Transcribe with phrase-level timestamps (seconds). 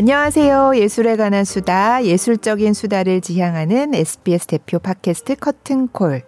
[0.00, 0.76] 안녕하세요.
[0.76, 6.22] 예술에 관한 수다, 예술적인 수다를 지향하는 SBS 대표 팟캐스트 커튼콜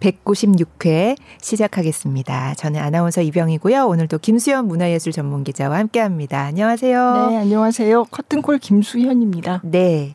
[0.00, 2.54] 196회 시작하겠습니다.
[2.54, 3.84] 저는 아나운서 이병희고요.
[3.84, 6.40] 오늘도 김수현 문화예술 전문 기자와 함께 합니다.
[6.44, 7.26] 안녕하세요.
[7.28, 8.04] 네, 안녕하세요.
[8.04, 9.60] 커튼콜 김수현입니다.
[9.64, 10.14] 네.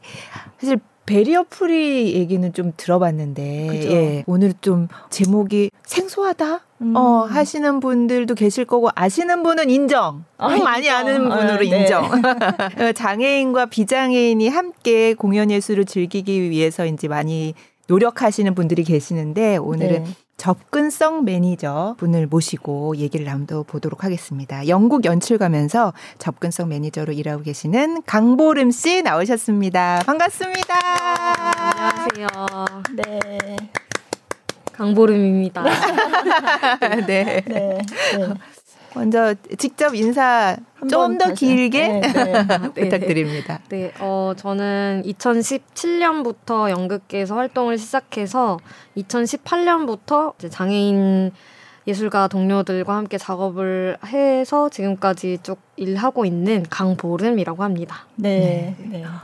[0.59, 3.91] 사실 barrier free 얘기는 좀 들어봤는데 그죠?
[3.91, 6.95] 예, 오늘 좀 제목이 생소하다 음.
[6.95, 10.97] 어 하시는 분들도 계실 거고 아시는 분은 인정 아, 많이 인정.
[10.97, 11.65] 아는 분으로 아, 네.
[11.65, 17.53] 인정 어, 장애인과 비장애인이 함께 공연 예술을 즐기기 위해서 이제 많이
[17.87, 20.09] 노력하시는 분들이 계시는데 오늘은 네.
[20.37, 24.67] 접근성 매니저 분을 모시고 얘기를 나눠 보도록 하겠습니다.
[24.67, 30.03] 영국 연출 가면서 접근성 매니저로 일하고 계시는 강보름 씨 나오셨습니다.
[30.05, 30.75] 반갑습니다.
[32.17, 32.27] 안녕하세요.
[32.95, 33.55] 네.
[34.73, 35.63] 강보름입니다.
[37.07, 37.43] 네.
[37.43, 37.43] 네.
[37.47, 37.81] 네.
[38.95, 40.57] 먼저 직접 인사
[40.89, 42.67] 좀 더 길게 네, 네.
[42.73, 43.59] 부탁드립니다.
[43.69, 48.57] 네, 어, 저는 2017년부터 연극계에서 활동을 시작해서
[48.97, 51.31] 2018년부터 장애인
[51.87, 58.07] 예술가 동료들과 함께 작업을 해서 지금까지 쭉 일하고 있는 강보름이라고 합니다.
[58.15, 58.75] 네.
[58.79, 58.87] 네.
[58.89, 59.03] 네.
[59.03, 59.19] 와.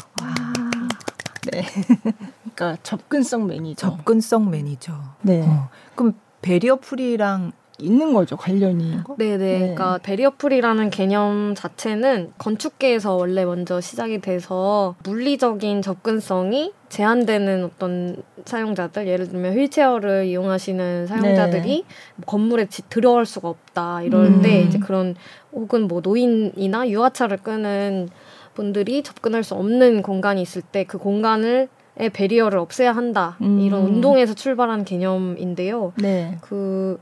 [1.51, 1.63] 네.
[2.55, 3.89] 그러니까 접근성 매니저.
[3.89, 4.93] 접근성 매니저.
[5.23, 5.41] 네.
[5.41, 5.69] 어.
[5.95, 7.51] 그럼 barrier free랑
[7.81, 8.99] 있는 거죠 관련이.
[9.17, 9.37] 네네.
[9.37, 9.59] 네.
[9.59, 19.07] 그러니까 barrier free라는 개념 자체는 건축계에서 원래 먼저 시작이 돼서 물리적인 접근성이 제한되는 어떤 사용자들,
[19.07, 22.23] 예를 들면 휠체어를 이용하시는 사용자들이 네.
[22.25, 24.41] 건물에 들어갈 수가 없다 이럴 음.
[24.41, 25.15] 때 이제 그런
[25.53, 28.09] 혹은 뭐 노인이나 유아차를 끄는
[28.53, 33.59] 분들이 접근할 수 없는 공간이 있을 때 그 공간을 의 베리어를 없애야 한다 음.
[33.59, 35.91] 이런 운동에서 출발한 개념인데요.
[35.97, 36.37] 네.
[36.41, 36.97] 그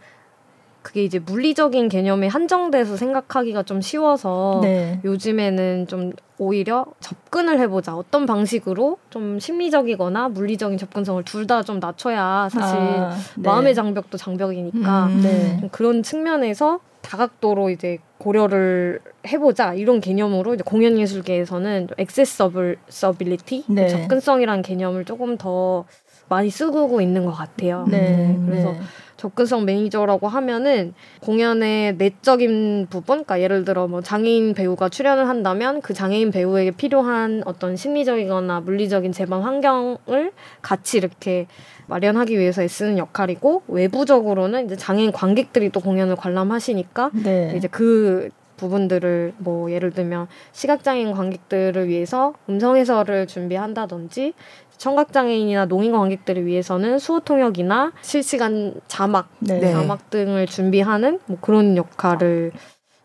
[0.81, 4.99] 그게 이제 물리적인 개념에 한정돼서 생각하기가 좀 쉬워서 네.
[5.03, 7.95] 요즘에는 좀 오히려 접근을 해보자.
[7.97, 13.41] 어떤 방식으로 좀 심리적이거나 물리적인 접근성을 둘 다 좀 낮춰야 사실 아, 네.
[13.50, 15.67] 마음의 장벽도 장벽이니까 음, 네.
[15.72, 23.88] 그런 측면에서 다각도로 이제 고려를 해보자 이런 개념으로 이제 공연 예술계에서는 액세서블서빌리티 네.
[23.88, 25.85] 접근성이라는 개념을 조금 더
[26.28, 27.85] 많이 쓰고 있는 것 같아요.
[27.90, 28.40] 네.
[28.46, 28.79] 그래서 네.
[29.19, 35.94] 접근성 매니저라고 하면은 공연의 내적인 부분, 그러니까 예를 들어 뭐 장애인 배우가 출연을 한다면 그
[35.94, 40.31] 장애인 배우에게 필요한 어떤 심리적이거나 물리적인 제방 환경을
[40.62, 41.47] 같이 이렇게
[41.88, 47.53] 마련하기 위해서 애쓰는 역할이고 외부적으로는 이제 장애인 관객들이 또 공연을 관람하시니까 네.
[47.58, 54.34] 이제 그 부분들을 뭐 예를 들면 시각장애인 관객들을 위해서 음성 해설을 준비한다든지
[54.79, 59.72] 청각장애인이나 농인 관객들을 위해서는 수호 통역이나 실시간 자막, 네.
[59.72, 62.53] 자막 등을 준비하는 뭐 그런 역할을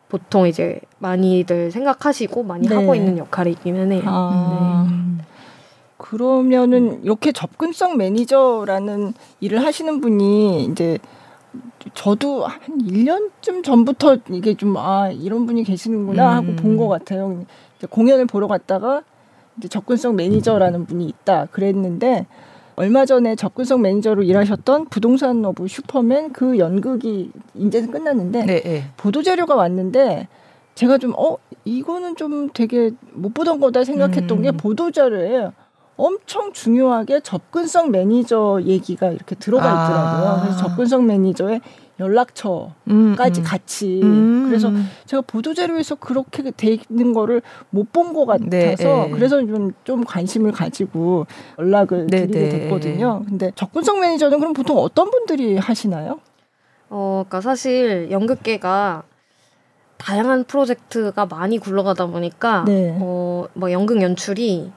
[0.09, 2.75] 보통 이제 많이들 생각하시고 많이 네.
[2.77, 4.03] 하고 있는 역할이기는 해요.
[4.07, 4.87] 아.
[4.89, 5.25] 네.
[5.97, 10.99] 그러면은 이렇게 접근성 매니저라는 일을 하시는 분이 이제
[11.95, 16.56] 저도 한 1년쯤 전부터 이게 좀 아 이런 분이 계시는구나 하고 음.
[16.56, 17.45] 본것 같아요.
[17.91, 19.03] 공연을 보러 갔다가
[19.59, 22.27] 이제 접근성 매니저라는 분이 있다 그랬는데
[22.77, 28.85] 얼마 전에 접근성 매니저로 일하셨던 부동산 오브 슈퍼맨 그 연극이 이제는 끝났는데 네, 네.
[28.97, 30.29] 보도 자료가 왔는데
[30.75, 34.43] 제가 좀 어 이거는 좀 되게 못 보던 거다 생각했던 음.
[34.43, 35.51] 게 보도 자료에
[35.97, 40.29] 엄청 중요하게 접근성 매니저 얘기가 이렇게 들어가 있더라고요.
[40.29, 40.41] 아.
[40.43, 41.61] 그래서 접근성 매니저의
[42.00, 43.43] 연락처까지 음, 음.
[43.44, 44.47] 같이 음.
[44.49, 44.71] 그래서
[45.06, 47.41] 제가 보도 자료에서 그렇게 돼 있는 거를
[47.71, 49.10] 못 본 것 같아서 네, 네.
[49.12, 51.27] 그래서 좀, 좀 관심을 가지고
[51.59, 52.49] 연락을 네, 드리게 네.
[52.49, 53.22] 됐거든요.
[53.28, 56.21] 근데 접근성 매니저는 그럼 보통 어떤 분들이 하시나요?
[56.91, 59.05] 어, 그러니까 사실 연극계가
[59.99, 62.97] 다양한 프로젝트가 많이 굴러가다 보니까 네.
[63.00, 64.71] 어, 뭐 연극 연출이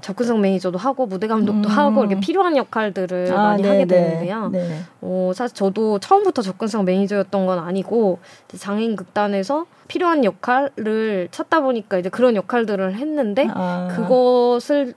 [0.00, 1.72] 접근성 매니저도 하고 무대 감독도 음.
[1.72, 4.48] 하고 이렇게 필요한 역할들을 아, 많이 네 하게 되는데요.
[4.48, 4.80] 네.
[5.00, 8.18] 어, 사실 저도 처음부터 접근성 매니저였던 건 아니고
[8.56, 13.88] 장애인 극단에서 필요한 역할을 찾다 보니까 이제 그런 역할들을 했는데 아.
[13.90, 14.94] 그것을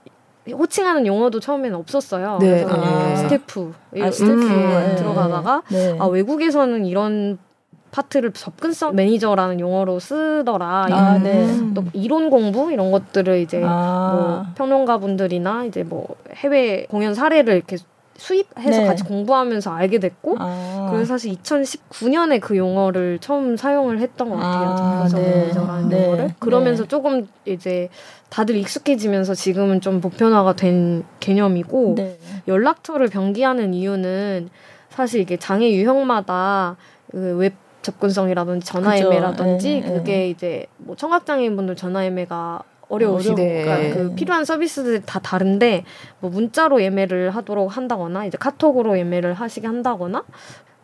[0.50, 2.38] 호칭하는 용어도 처음에는 없었어요.
[2.40, 2.64] 네.
[2.64, 3.16] 그래서 아.
[3.16, 4.96] 스태프, 아, 스태프에 음.
[4.96, 5.96] 들어가다가 네.
[5.98, 7.38] 아, 외국에서는 이런
[7.92, 10.86] 파트를 접근성 매니저라는 용어로 쓰더라.
[10.90, 11.46] 아, 네.
[11.74, 14.08] 또 이론 공부 이런 것들을 이제 아.
[14.10, 17.76] 뭐 평론가 분들이나 이제 뭐 해외 공연 사례를 이렇게
[18.16, 18.86] 수입해서 네.
[18.86, 20.86] 같이 공부하면서 알게 됐고 아.
[20.90, 24.70] 그래서 사실 2019년에 그 용어를 처음 사용을 했던 것 같아요.
[24.70, 25.40] 아, 접근성 네.
[25.40, 26.04] 매니저라는 네.
[26.06, 26.88] 용어를 그러면서 네.
[26.88, 27.90] 조금 이제
[28.30, 32.18] 다들 익숙해지면서 지금은 좀 보편화가 된 개념이고 네.
[32.48, 34.48] 연락처를 병기하는 이유는
[34.88, 36.76] 사실 이게 장애 유형마다
[37.10, 40.30] 그 웹 접근성이라든지 전화 예매라든지 네, 그게 네.
[40.30, 43.62] 이제 뭐 청각장애인분들 전화 예매가 어려우시고 네.
[43.62, 45.84] 그러니까 그 필요한 서비스들이 다 다른데
[46.20, 50.24] 뭐 문자로 예매를 하도록 한다거나 이제 카톡으로 예매를 하시게 한다거나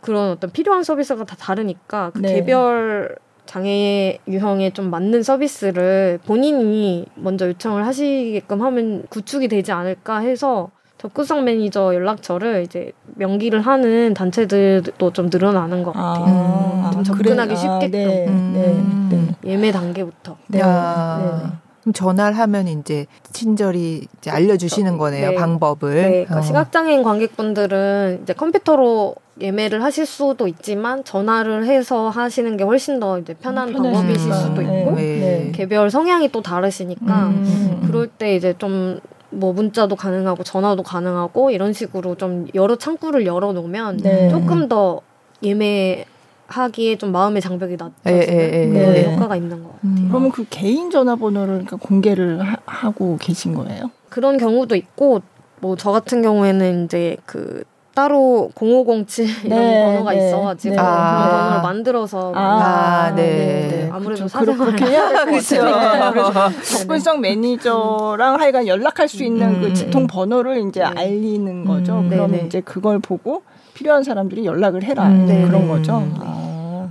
[0.00, 2.34] 그런 어떤 필요한 서비스가 다 다르니까 그 네.
[2.34, 3.16] 개별
[3.46, 11.44] 장애 유형에 좀 맞는 서비스를 본인이 먼저 요청을 하시게끔 하면 구축이 되지 않을까 해서 접근성
[11.44, 16.80] 매니저 연락처를 이제 명기를 하는 단체들도 좀 늘어나는 것 같아요.
[16.84, 17.56] 아, 좀 아, 접근하기 그래.
[17.56, 17.90] 쉽게끔.
[17.90, 19.08] 네, 음.
[19.10, 19.52] 네, 네.
[19.52, 20.36] 예매 단계부터.
[20.48, 20.58] 네.
[20.58, 21.60] 야.
[21.82, 25.34] 그럼 전화를 하면 이제 친절히 이제 알려주시는 거네요 네.
[25.36, 25.94] 방법을.
[25.94, 26.42] 네, 그러니까 어.
[26.42, 33.34] 시각장애인 관객분들은 이제 컴퓨터로 예매를 하실 수도 있지만 전화를 해서 하시는 게 훨씬 더 이제
[33.34, 33.72] 편한.
[33.72, 34.80] 방법이실 수도 네.
[34.80, 35.52] 있고 네.
[35.54, 37.84] 개별 성향이 또 다르시니까 음.
[37.86, 38.98] 그럴 때 이제 좀
[39.30, 44.28] 뭐 문자도 가능하고 전화도 가능하고 이런 식으로 좀 여러 창구를 열어 놓으면 네.
[44.30, 45.00] 조금 더
[45.42, 46.04] 예매
[46.46, 48.72] 하기에 좀 마음의 장벽이 낮아지는.
[48.72, 49.14] 그런 네.
[49.14, 49.80] 효과가 있는 것 같아요.
[49.84, 50.06] 음.
[50.08, 53.90] 그러면 그 개인 전화번호를 그러니까 공개를 하, 고 계신 거예요?
[54.08, 55.20] 그런 경우도 있고
[55.60, 57.64] 뭐 저 같은 경우에는 이제 그
[57.98, 60.80] 따로 0507 이런 네, 번호가 네, 있어가지고 네.
[60.80, 61.40] 그런 아.
[61.40, 63.22] 번호를 만들어서 아, 네.
[63.68, 63.88] 네.
[63.90, 64.38] 아무래도 그쵸.
[64.38, 65.56] 그렇- 사생활 그렇게 해야 될것 그렇죠.
[65.64, 66.04] 같아요.
[66.04, 70.86] 네, 그래서 접근성 매니저랑 하여간 연락할 수 있는 음, 그 직통 번호를 이제 네.
[70.86, 71.98] 알리는 거죠.
[71.98, 72.46] 음, 그러면 네네.
[72.46, 73.42] 이제 그걸 보고
[73.74, 75.66] 필요한 사람들이 연락을 해라 음, 그런.
[75.66, 75.98] 거죠.
[75.98, 76.12] 네.
[76.20, 76.88] 아.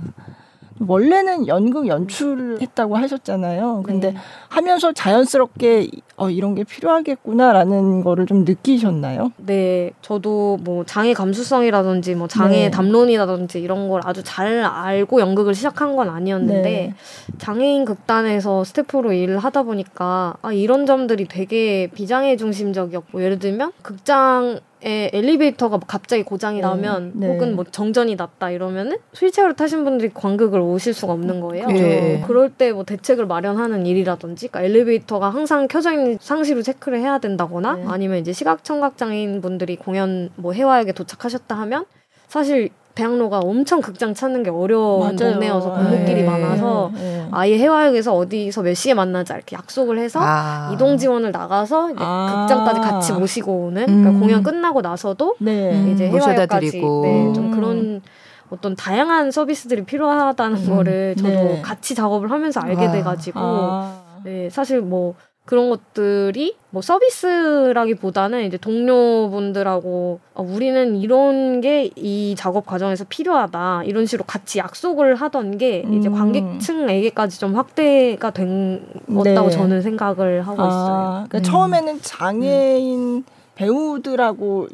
[0.86, 3.82] 원래는 연극 연출을 했다고 하셨잖아요.
[3.84, 4.18] 근데 네.
[4.48, 9.32] 하면서 자연스럽게 어, 이런 게 필요하겠구나라는 거를 좀 느끼셨나요?
[9.36, 12.70] 네, 저도 뭐 장애 감수성이라든지 뭐 장애 네.
[12.70, 16.94] 담론이라든지 이런 걸 아주 잘 알고 연극을 시작한 건 아니었는데 네.
[17.38, 24.60] 장애인 극단에서 스태프로 일을 하다 보니까 아 이런 점들이 되게 비장애 중심적이었고 예를 들면 극장
[24.80, 26.62] 에 엘리베이터가 갑자기 고장이 네.
[26.62, 27.26] 나면 네.
[27.26, 31.66] 혹은 뭐 정전이 났다 이러면은 휠체어를 타신 분들이 관극을 오실 수가 없는 거예요.
[31.66, 31.82] 그죠.
[31.82, 32.22] 예.
[32.24, 37.74] 그럴 때 뭐 대책을 마련하는 일이라든지 그러니까 엘리베이터가 항상 켜져 있는 상시로 체크를 해야 된다거나
[37.76, 37.84] 네.
[37.88, 41.84] 아니면 이제 시각 청각 장애인 분들이 공연 뭐 해화역에 도착하셨다 하면
[42.28, 45.32] 사실 대학로가 엄청 극장 찾는 게 어려운 맞아요.
[45.32, 46.26] 동네여서 골목길이 네.
[46.26, 47.28] 많아서 네.
[47.30, 50.70] 아예 해화역에서 어디서 몇 시에 만나자 이렇게 약속을 해서 아.
[50.74, 52.46] 이동 지원을 나가서 이제 아.
[52.48, 54.20] 극장까지 같이 모시고 오는 그러니까 음.
[54.20, 55.72] 공연 끝나고 나서도 네.
[55.72, 55.92] 음.
[55.92, 56.80] 이제 해화역까지.
[56.80, 57.50] 네, 좀 음.
[57.52, 58.02] 그런
[58.50, 60.76] 어떤 다양한 서비스들이 필요하다는 음.
[60.76, 61.62] 거를 저도 네.
[61.62, 62.90] 같이 작업을 하면서 알게 아.
[62.90, 64.02] 돼가지고 아.
[64.24, 65.14] 네, 사실 뭐
[65.48, 74.06] 그런 것들이 뭐 서비스라기보다는 이제 동료분들하고 어, 우리는 이런 게 이 작업 과정에서 필요하다 이런
[74.06, 76.14] 식으로 같이 약속을 하던 게 이제 음.
[76.14, 79.50] 관객층에게까지 좀 확대가 된 거다고 네.
[79.50, 80.94] 저는 생각을 하고 있어요.
[80.94, 81.42] 아, 그러니까 음.
[81.42, 83.24] 처음에는 장애인
[83.54, 84.68] 배우들하고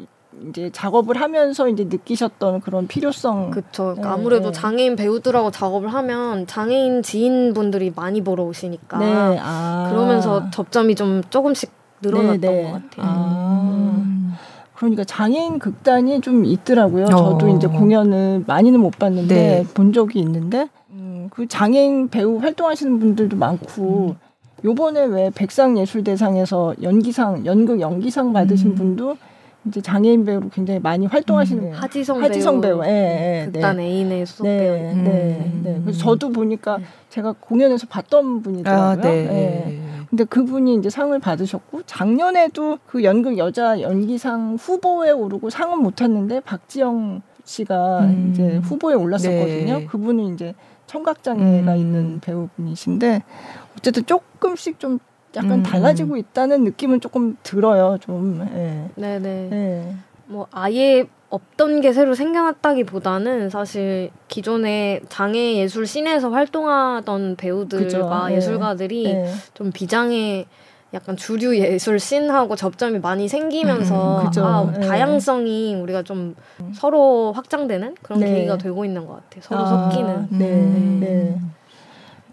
[0.49, 3.51] 이제 작업을 하면서 이제 느끼셨던 그런 필요성.
[3.51, 3.95] 그쵸.
[3.95, 4.51] 그러니까 네, 아무래도 네.
[4.51, 9.39] 장애인 배우들하고 작업을 하면 장애인 지인분들이 많이 보러 오시니까 네.
[9.41, 9.87] 아.
[9.89, 11.71] 그러면서 접점이 좀 조금씩
[12.01, 12.63] 늘어났던 네, 네.
[12.63, 13.05] 것 같아요.
[13.05, 13.69] 아.
[13.71, 14.33] 음.
[14.75, 17.05] 그러니까 장애인 극단이 좀 있더라고요.
[17.05, 17.07] 어.
[17.07, 19.73] 저도 이제 공연을 많이는 못 봤는데 네.
[19.73, 24.15] 본 적이 있는데 음, 그 장애인 배우 활동하시는 분들도 많고
[24.65, 28.75] 요번에 왜 백상예술대상에서 연기상 연극 연기상 받으신 음.
[28.75, 29.17] 분도
[29.67, 31.71] 이제 장애인 배우로 굉장히 많이 활동하시는 음.
[31.73, 33.83] 하지성, 하지성 배우, 배우, 예, 예, 극단 네.
[33.83, 34.73] 애인의 수석 네, 배우.
[34.75, 35.61] 네, 음.
[35.63, 35.81] 네.
[35.81, 36.79] 그래서 저도 보니까
[37.09, 38.85] 제가 공연에서 봤던 분이더라고요.
[38.85, 39.09] 아, 네.
[39.09, 39.79] 예.
[40.09, 46.41] 근데 그분이 이제 상을 받으셨고 작년에도 그 연극 여자 연기상 후보에 오르고 상은 못 탔는데
[46.41, 48.29] 박지영 씨가 음.
[48.31, 49.79] 이제 후보에 올랐었거든요.
[49.79, 49.85] 네.
[49.85, 50.53] 그분은 이제
[50.85, 51.77] 청각 장애가 음.
[51.77, 53.23] 있는 배우분이신데
[53.77, 54.99] 어쨌든 조금씩 좀
[55.35, 55.63] 약간 음.
[55.63, 57.97] 달라지고 있다는 느낌은 조금 들어요.
[58.01, 58.47] 좀.
[58.55, 58.89] 예.
[58.95, 59.49] 네네.
[59.51, 59.95] 예.
[60.27, 68.29] 뭐 아예 없던 게 새로 생겨났다기보다는 사실 기존에 장애 예술 scene에서 활동하던 배우들과.
[68.29, 68.35] 네.
[68.35, 69.27] 예술가들이 예.
[69.53, 70.45] 좀 비장애
[70.93, 74.43] 약간 주류 예술 scene하고 접점이 많이 생기면서 음.
[74.43, 74.87] 아, 네.
[74.87, 76.35] 다양성이 우리가 좀
[76.73, 78.33] 서로 확장되는 그런 네.
[78.33, 79.41] 계기가 되고 있는 것 같아요.
[79.41, 80.27] 서로 아, 섞이는.
[80.31, 80.45] 네.
[80.51, 80.99] 음.
[81.01, 81.37] 네.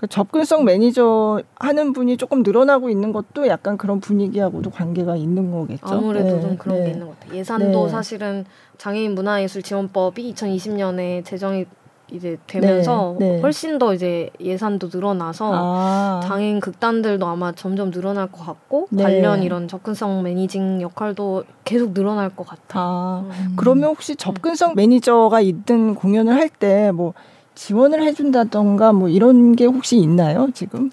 [0.03, 5.87] 그 접근성 매니저 하는 분이 조금 늘어나고 있는 것도 약간 그런 분위기하고도 관계가 있는 거겠죠.
[5.87, 6.85] 아무래도 네, 좀 그런 네.
[6.87, 7.39] 게 있는 것 같아요.
[7.39, 7.89] 예산도 네.
[7.89, 8.45] 사실은
[8.79, 11.67] 장애인 문화예술 지원법이 2020년에 제정이
[12.11, 13.41] 이제 되면서 네, 네.
[13.43, 19.05] 훨씬 더 이제 예산도 늘어나서 아, 장애인 극단들도 아마 점점 늘어날 것 같고 네.
[19.05, 22.81] 관련 이런 접근성 매니징 역할도 계속 늘어날 것 같아.
[22.81, 23.55] 아, 음.
[23.57, 27.15] 그러면 혹시 접근성 매니저가 있든 공연을 할 때뭐
[27.55, 30.91] 지원을 해준다던가 뭐 이런 게 혹시 있나요 지금?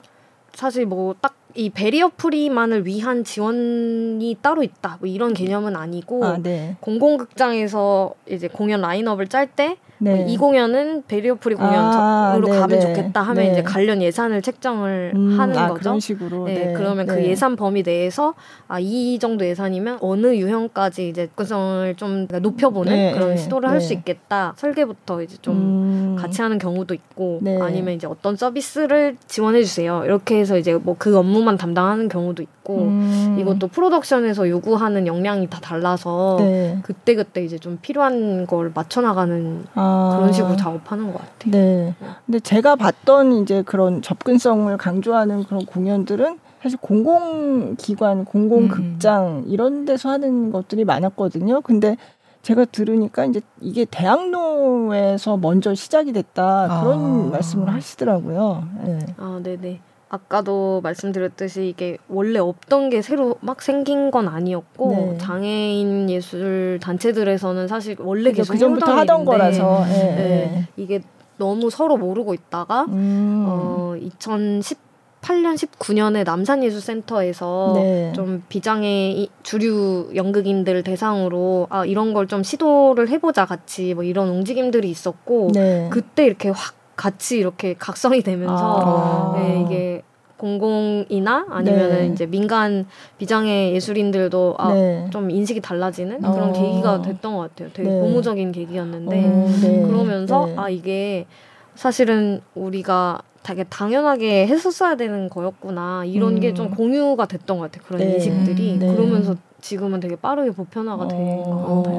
[0.54, 4.98] 사실 뭐 딱 이 barrier free만을 위한 지원이 따로 있다.
[5.00, 6.78] 뭐 이런 개념은 아니고 아, 네.
[6.80, 10.16] 공공극장에서 이제 공연 라인업을 짤 때 네.
[10.16, 13.52] 뭐이 공연은 barrier free 공연으로 아, 가면 네, 좋겠다 하면 네.
[13.52, 15.80] 이제 관련 예산을 책정을 음, 하는 아, 거죠.
[15.80, 16.46] 그런 식으로.
[16.46, 16.74] 네, 네.
[16.74, 17.28] 그러면 그 네.
[17.28, 18.34] 예산 범위 내에서
[18.68, 24.54] 아 이 정도 예산이면 어느 유형까지 이제 접근성을 좀 높여보는 그런 시도를 할 수 있겠다.
[24.58, 26.16] 설계부터 이제 좀 음.
[26.20, 30.02] 같이 하는 경우도 있고 아니면 이제 어떤 서비스를 지원해 주세요.
[30.06, 33.38] 이렇게 해서 이제 뭐 그 업무만 담당하는 경우도 있고 음.
[33.40, 36.38] 이것도 프로덕션에서 요구하는 역량이 다 달라서
[36.84, 39.66] 그때 그때 이제 좀 필요한 걸 맞춰 나가는.
[39.76, 40.16] 아.
[40.16, 41.52] 그런 식으로 작업하는 것 같아요.
[41.52, 41.96] 네.
[42.26, 49.44] 근데 제가 봤던 이제 그런 접근성을 강조하는 그런 공연들은 사실 공공기관, 공공극장 음.
[49.48, 51.62] 이런 데서 하는 것들이 많았거든요.
[51.62, 51.96] 근데
[52.42, 57.30] 제가 들으니까 이제 이게 대학로에서 먼저 시작이 됐다 그런 아.
[57.32, 58.64] 말씀을 하시더라고요.
[58.84, 59.00] 네.
[59.18, 59.80] 아, 네네.
[60.10, 65.18] 아까도 말씀드렸듯이 이게 원래 없던 게 새로 막 생긴 건 아니었고 네.
[65.20, 69.94] 장애인 예술 단체들에서는 사실 원래 계속 그 전부터 하던 거라서 네.
[70.16, 70.68] 네.
[70.78, 71.02] 이게
[71.38, 73.46] 너무 서로 모르고 있다가 음.
[73.48, 78.12] 어 2018년 19년에 남산예술센터에서 네.
[78.16, 84.90] 좀 비장애 주류 연극인들 대상으로 아 이런 걸 좀 시도를 해보자 같이 뭐 이런 움직임들이
[84.90, 85.88] 있었고 네.
[85.92, 89.32] 그때 이렇게 확 같이 이렇게 각성이 되면서 아.
[89.34, 90.02] 네, 이게
[90.36, 92.14] 공공이나 아니면은 네.
[92.14, 92.86] 이제 민간
[93.18, 95.08] 비장애 예술인들도 아, 네.
[95.10, 96.52] 좀 인식이 달라지는 그런 어.
[96.52, 97.70] 계기가 됐던 것 같아요.
[97.74, 98.00] 되게 네.
[98.02, 99.84] 고무적인 계기였는데 어, 네.
[99.88, 100.54] 그러면서 네.
[100.58, 101.26] 아 이게
[101.74, 106.40] 사실은 우리가 되게 당연하게 했었어야 되는 거였구나 이런 음.
[106.42, 107.88] 게좀 공유가 됐던 것 같아요.
[107.88, 108.14] 그런 네.
[108.16, 111.84] 인식들이 그러면서 지금은 되게 빠르게 보편화가 것 어.
[111.84, 111.99] 같아요.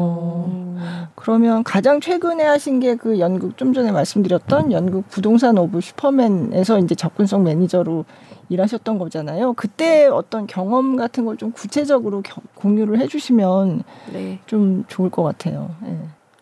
[1.30, 6.96] 그러면 가장 최근에 하신 게 그 연극 좀 전에 말씀드렸던 연극 부동산 오브 슈퍼맨에서 이제
[6.96, 8.04] 접근성 매니저로
[8.48, 9.52] 일하셨던 거잖아요.
[9.52, 14.40] 그때 어떤 경험 같은 걸 좀 구체적으로 겨, 공유를 해주시면 네.
[14.46, 15.70] 좀 좋을 것 같아요.
[15.82, 15.96] 네.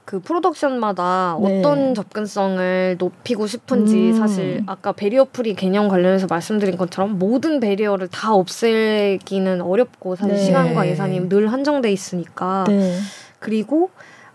[0.07, 1.59] 그 프로덕션마다 네.
[1.61, 4.13] 어떤 접근성을 높이고 싶은지 음.
[4.15, 10.43] 사실 아까 barrier free 개념 관련해서 말씀드린 것처럼 모든 barrier를 다 없애기는 어렵고 사실 네.
[10.43, 12.97] 시간과 예산이 늘 한정돼 있으니까 네.
[13.39, 13.91] 그리고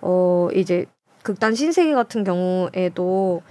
[0.06, 0.86] 어 이제
[1.24, 3.42] 극단 신세계 같은 경우에도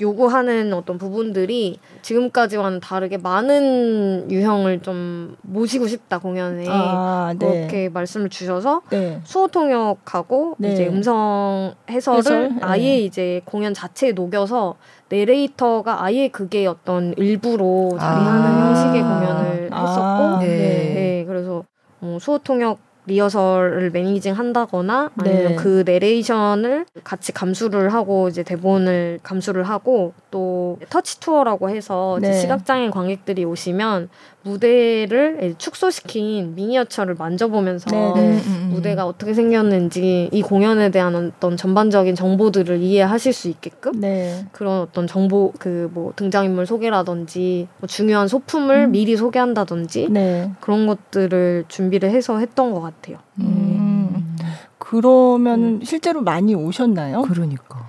[0.00, 7.46] 요구하는 어떤 부분들이 지금까지와는 다르게 많은 유형을 좀 모시고 싶다 공연에 아, 네.
[7.46, 9.20] 그렇게 말씀을 주셔서 네.
[9.24, 10.72] 수어 통역하고 네.
[10.72, 12.50] 이제 음성 해설을 해설?
[12.62, 13.00] 아예 네.
[13.00, 14.76] 이제 공연 자체에 녹여서
[15.10, 18.68] 내레이터가 아예 그게 어떤 일부로 자리하는 아.
[18.68, 19.80] 형식의 공연을 아.
[19.82, 20.56] 했었고 네.
[20.94, 21.24] 네.
[21.26, 21.64] 그래서
[21.98, 22.78] 뭐 수어 통역
[23.10, 25.56] 리허설을 매니징 한다거나 아니면 네.
[25.56, 32.32] 그 내레이션을 같이 감수를 하고 이제 대본을 감수를 하고 또 터치 투어라고 해서 네.
[32.32, 34.08] 시각장애인 관객들이 오시면
[34.42, 38.30] 무대를 축소시킨 미니어처를 만져보면서 네, 네.
[38.32, 38.70] 음, 음.
[38.72, 44.46] 무대가 어떻게 생겼는지 이 공연에 대한 어떤 전반적인 정보들을 이해하실 수 있게끔 네.
[44.52, 48.92] 그런 어떤 정보 그 뭐 등장인물 소개라든지 뭐 중요한 소품을 음.
[48.92, 50.50] 미리 소개한다든지 네.
[50.60, 53.18] 그런 것들을 준비를 해서 했던 것 같아요.
[53.40, 54.36] 음.
[54.78, 55.80] 그러면 음.
[55.84, 57.22] 실제로 많이 오셨나요?
[57.22, 57.88] 그러니까.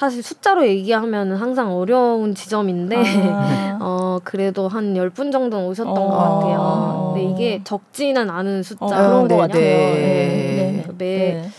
[0.00, 3.76] 사실 숫자로 얘기하면 항상 어려운 지점인데 아.
[3.82, 5.94] 어 그래도 한 열 분 정도는 오셨던 어.
[5.94, 7.12] 것 같아요.
[7.14, 8.98] 근데 이게 적지는 않은 숫자거든요.
[8.98, 9.60] 어, 그런 것 같아요.
[9.60, 10.84] 네.
[10.86, 10.92] 네.
[10.96, 11.06] 매
[11.42, 11.50] 네.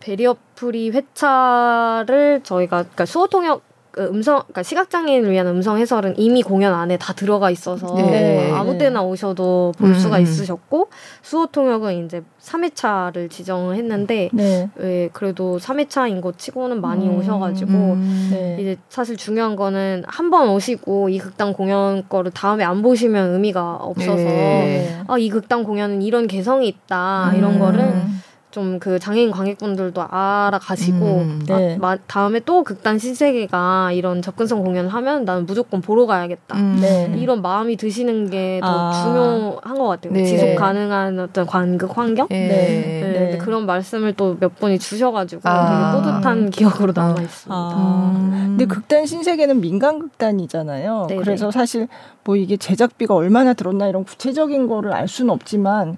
[0.00, 6.18] barrier free 회차를 저희가 그러니까 수어 통역 그 음성, 그러니까 시각 장애인을 위한 음성 해설은
[6.18, 8.52] 이미 공연 안에 다 들어가 있어서 네.
[8.52, 9.94] 아무 때나 오셔도 볼 음.
[9.94, 10.88] 수가 있으셨고
[11.22, 14.68] 수어 통역은 이제 3회차를 지정을 했는데 네.
[14.76, 17.18] 왜 그래도 3회차인 것 치고는 많이 음.
[17.18, 18.28] 오셔가지고 음.
[18.32, 18.56] 네.
[18.60, 23.76] 이제 사실 중요한 거는 한 번 오시고 이 극단 공연 거를 다음에 안 보시면 의미가
[23.76, 25.00] 없어서 네.
[25.06, 27.58] 아이 극단 공연은 이런 개성이 있다 이런 음.
[27.60, 27.94] 거를
[28.56, 31.78] 좀 그 장애인 관객분들도 알아가시고 음, 네.
[31.80, 37.12] 아, 다음에 또 극단 신세계가 이런 접근성 공연을 하면 나는 무조건 보러 가야겠다 음, 네.
[37.16, 40.24] 이런 마음이 드시는 게더 아, 중요한 것 같아요 네.
[40.24, 42.48] 지속 가능한 어떤 관극 환경 네.
[42.48, 43.30] 네.
[43.32, 43.38] 네.
[43.38, 47.54] 그런 말씀을 또 몇 분이 주셔가지고 아, 되게 뿌듯한 기억으로 남아 있습니다.
[47.54, 48.56] 아, 음.
[48.56, 51.06] 근데 극단 신세계는 민간 극단이잖아요.
[51.08, 51.22] 네네.
[51.22, 51.88] 그래서 사실
[52.24, 55.96] 뭐 이게 제작비가 얼마나 들었나 이런 구체적인 거를 알 수는 없지만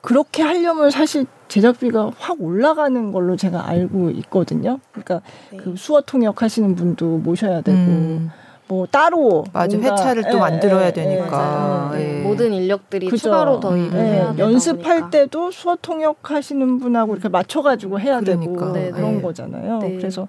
[0.00, 4.78] 그렇게 하려면 사실 제작비가 확 올라가는 걸로 제가 알고 있거든요.
[4.92, 5.56] 그러니까 네.
[5.58, 8.30] 그 수어 통역 하시는 분도 모셔야 되고 음.
[8.68, 13.22] 뭐 따로 맞아 회차를 또 예, 만들어야 예, 되니까 예, 모든 인력들이 그죠.
[13.22, 15.10] 추가로 더 일을 해야 되다 연습할 보니까.
[15.10, 18.66] 때도 수어 통역 하시는 분하고 이렇게 맞춰가지고 해야 그러니까.
[18.66, 19.22] 되고 네, 그런 네.
[19.22, 19.78] 거잖아요.
[19.78, 19.96] 네.
[19.96, 20.28] 그래서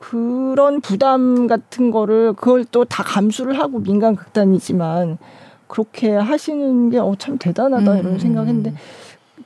[0.00, 5.18] 그런 부담 같은 거를 그걸 또 다 감수를 하고 민간 극단이지만
[5.68, 7.98] 그렇게 하시는 게 어 참 대단하다 음.
[7.98, 8.74] 이런 생각했는데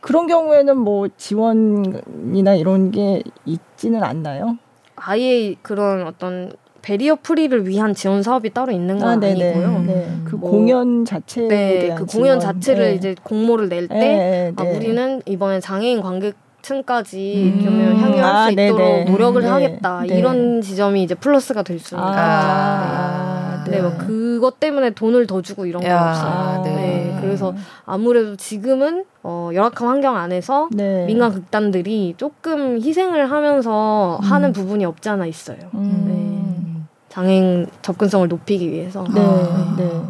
[0.00, 4.56] 그런 경우에는 뭐 지원이나 이런 게 있지는 않나요?
[4.96, 9.48] 아예 그런 어떤 베리어 프리를 위한 지원 사업이 따로 있는 건 아, 네네.
[9.52, 10.08] 니고요 네.
[10.24, 12.54] 그 뭐, 공연 자체에 네, 대한 그 공연 지원.
[12.54, 12.94] 자체를 네.
[12.94, 14.76] 이제 공모를 낼때 네, 아, 네.
[14.76, 17.62] 우리는 이번에 장애인 관객 층까지 음.
[17.64, 19.10] 좀 향유할 아, 수 있도록 네네.
[19.10, 20.16] 노력을 네, 하겠다 네.
[20.18, 22.18] 이런 지점이 이제 플러스가 될 수 있는 거죠.
[22.18, 23.29] 아,
[23.70, 26.62] 네, 뭐 그것 때문에 돈을 더 주고 이런 건 야, 없어요.
[26.64, 26.74] 네.
[26.74, 27.18] 네.
[27.20, 31.06] 그래서 아무래도 지금은 어, 열악한 환경 안에서 네.
[31.06, 34.24] 민간 극단들이 조금 희생을 하면서 음.
[34.24, 35.58] 하는 부분이 없지 않아 있어요.
[35.74, 36.86] 음.
[37.08, 39.04] 장애인 접근성을 높이기 위해서.
[39.14, 39.74] 네, 아.
[39.76, 40.02] 네.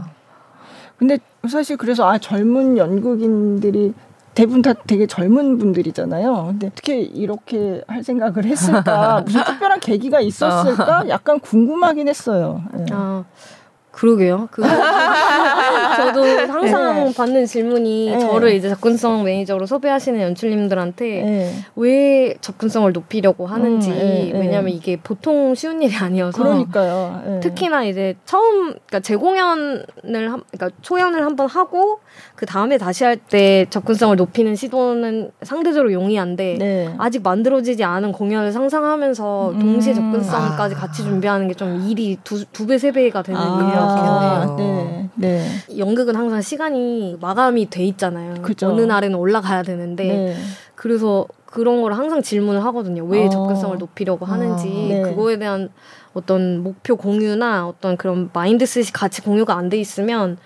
[0.98, 3.94] 근데 사실 그래서 아 젊은 연극인들이
[4.34, 6.46] 대부분 다 되게 젊은 분들이잖아요.
[6.50, 9.22] 근데 어떻게 이렇게 할 생각을 했을까?
[9.26, 11.08] 무슨 특별한 계기가 있었을까?
[11.08, 12.62] 약간 궁금하긴 했어요.
[12.72, 12.86] 네.
[12.92, 13.24] 아,
[13.90, 14.48] 그러게요.
[14.50, 14.62] 그
[15.96, 17.14] 저도 항상 네.
[17.14, 18.18] 받는 질문이 네.
[18.20, 21.54] 저를 이제 접근성 매니저로 섭외하시는 연출님들한테 네.
[21.76, 24.30] 왜 접근성을 높이려고 하는지 음.
[24.34, 27.22] 왜냐하면 이게 보통 쉬운 일이 아니어서 그러니까요.
[27.26, 27.40] 네.
[27.40, 32.00] 특히나 이제 처음 그러니까 재공연을 한 그러니까 초연을 한번 하고
[32.40, 36.94] 그 다음에 다시 할 때 접근성을 높이는 시도는 상대적으로 용이한데 네.
[36.96, 39.94] 아직 만들어지지 않은 공연을 상상하면서 동시에 음.
[39.96, 40.78] 접근성까지 아.
[40.78, 44.56] 같이 준비하는 게 좀 일이 두, 두 배, 세 배가 되는 아, 일이라서 일이라서.
[44.56, 45.08] 네.
[45.16, 45.46] 네.
[45.76, 48.36] 연극은 항상 시간이 마감이 돼 있잖아요.
[48.40, 48.68] 그죠.
[48.70, 50.36] 어느 날에는 올라가야 되는데 네.
[50.74, 53.04] 그래서 그런 걸 항상 질문을 하거든요.
[53.04, 53.28] 왜 어.
[53.28, 55.02] 접근성을 높이려고 하는지 네.
[55.02, 55.68] 그거에 대한
[56.14, 60.38] 어떤 목표 공유나 어떤 그런 마인드셋이 같이 공유가 안 돼 있으면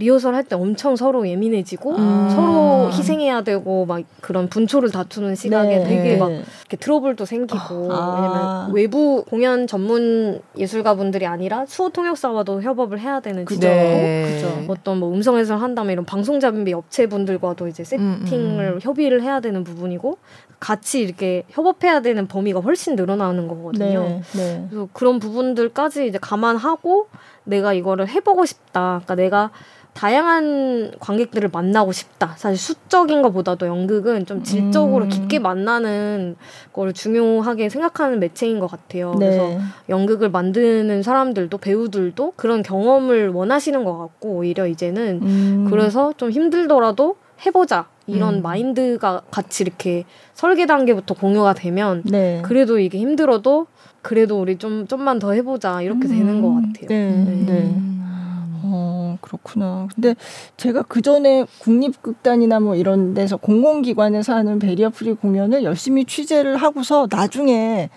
[0.00, 2.30] 리허설 할 때 엄청 서로 예민해지고 음.
[2.30, 5.84] 서로 희생해야 되고 막 그런 분초를 다투는 시각에 네.
[5.84, 6.16] 되게 네.
[6.16, 8.16] 막 이렇게 트러블도 생기고 아.
[8.16, 13.60] 왜냐면 외부 공연 전문 예술가분들이 아니라 수호 통역사와도 협업을 해야 되는 그죠.
[13.60, 14.32] 지점이고 네.
[14.34, 14.72] 그죠.
[14.72, 18.78] 어떤 뭐 음성 해설 한다면 이런 방송 장비 업체분들과도 이제 세팅을 음, 음.
[18.80, 20.16] 협의를 해야 되는 부분이고
[20.58, 24.00] 같이 이렇게 협업해야 되는 범위가 훨씬 늘어나는 거거든요.
[24.00, 24.22] 네.
[24.32, 24.66] 네.
[24.70, 27.08] 그래서 그런 부분들까지 이제 감안하고
[27.44, 29.02] 내가 이거를 해보고 싶다.
[29.04, 29.50] 그러니까 내가
[29.92, 32.34] 다양한 관객들을 만나고 싶다.
[32.36, 35.08] 사실 수적인 것보다도 연극은 좀 질적으로 음.
[35.08, 36.36] 깊게 만나는
[36.72, 39.12] 거를 중요하게 생각하는 매체인 것 같아요.
[39.12, 39.58] 그래서 네.
[39.88, 45.66] 연극을 만드는 사람들도 배우들도 그런 경험을 원하시는 것 같고 오히려 이제는 음.
[45.68, 48.42] 그래서 좀 힘들더라도 해보자 이런 음.
[48.42, 52.42] 마인드가 같이 이렇게 설계 단계부터 공유가 되면 네.
[52.44, 53.66] 그래도 이게 힘들어도
[54.02, 56.88] 그래도 우리 좀 좀만 더 해보자 이렇게 되는 것 같아요.
[56.88, 57.76] 네.
[58.62, 59.88] 어, 그렇구나.
[59.94, 60.14] 근데
[60.56, 67.06] 제가 그 전에 국립극단이나 뭐 이런 데서 공공기관에서 하는 barrier free 공연을 열심히 취재를 하고서
[67.10, 67.90] 나중에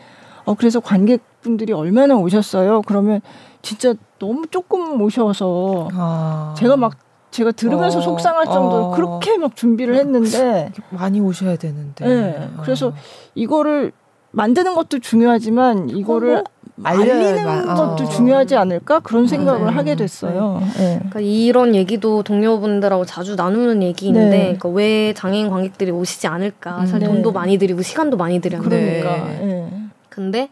[0.45, 2.81] 어, 그래서 관객분들이 얼마나 오셨어요?
[2.85, 3.21] 그러면
[3.61, 6.53] 진짜 너무 조금 오셔서 아.
[6.57, 6.97] 제가 막
[7.31, 8.91] 제가 들으면서 어, 속상할 정도로 어.
[8.91, 12.05] 그렇게 막 준비를 했는데 많이 오셔야 되는데.
[12.05, 12.49] 네.
[12.61, 12.93] 그래서 어.
[13.33, 13.91] 이거를
[14.31, 16.51] 만드는 것도 중요하지만 이거를 홍보?
[16.81, 18.09] 알리는 알려야- 것도 어.
[18.09, 19.77] 중요하지 않을까 그런 생각을 음.
[19.77, 20.59] 하게 됐어요.
[20.77, 20.95] 네.
[20.97, 24.37] 그러니까 이런 얘기도 동료분들하고 자주 나누는 얘기인데 네.
[24.43, 26.79] 그러니까 왜 장애인 관객들이 오시지 않을까?
[26.81, 26.85] 음.
[26.87, 27.05] 사실 네.
[27.07, 29.25] 돈도 많이 들이고 시간도 많이 들였는데 그러니까.
[29.27, 29.39] 네.
[29.43, 29.73] 예.
[30.09, 30.49] 근데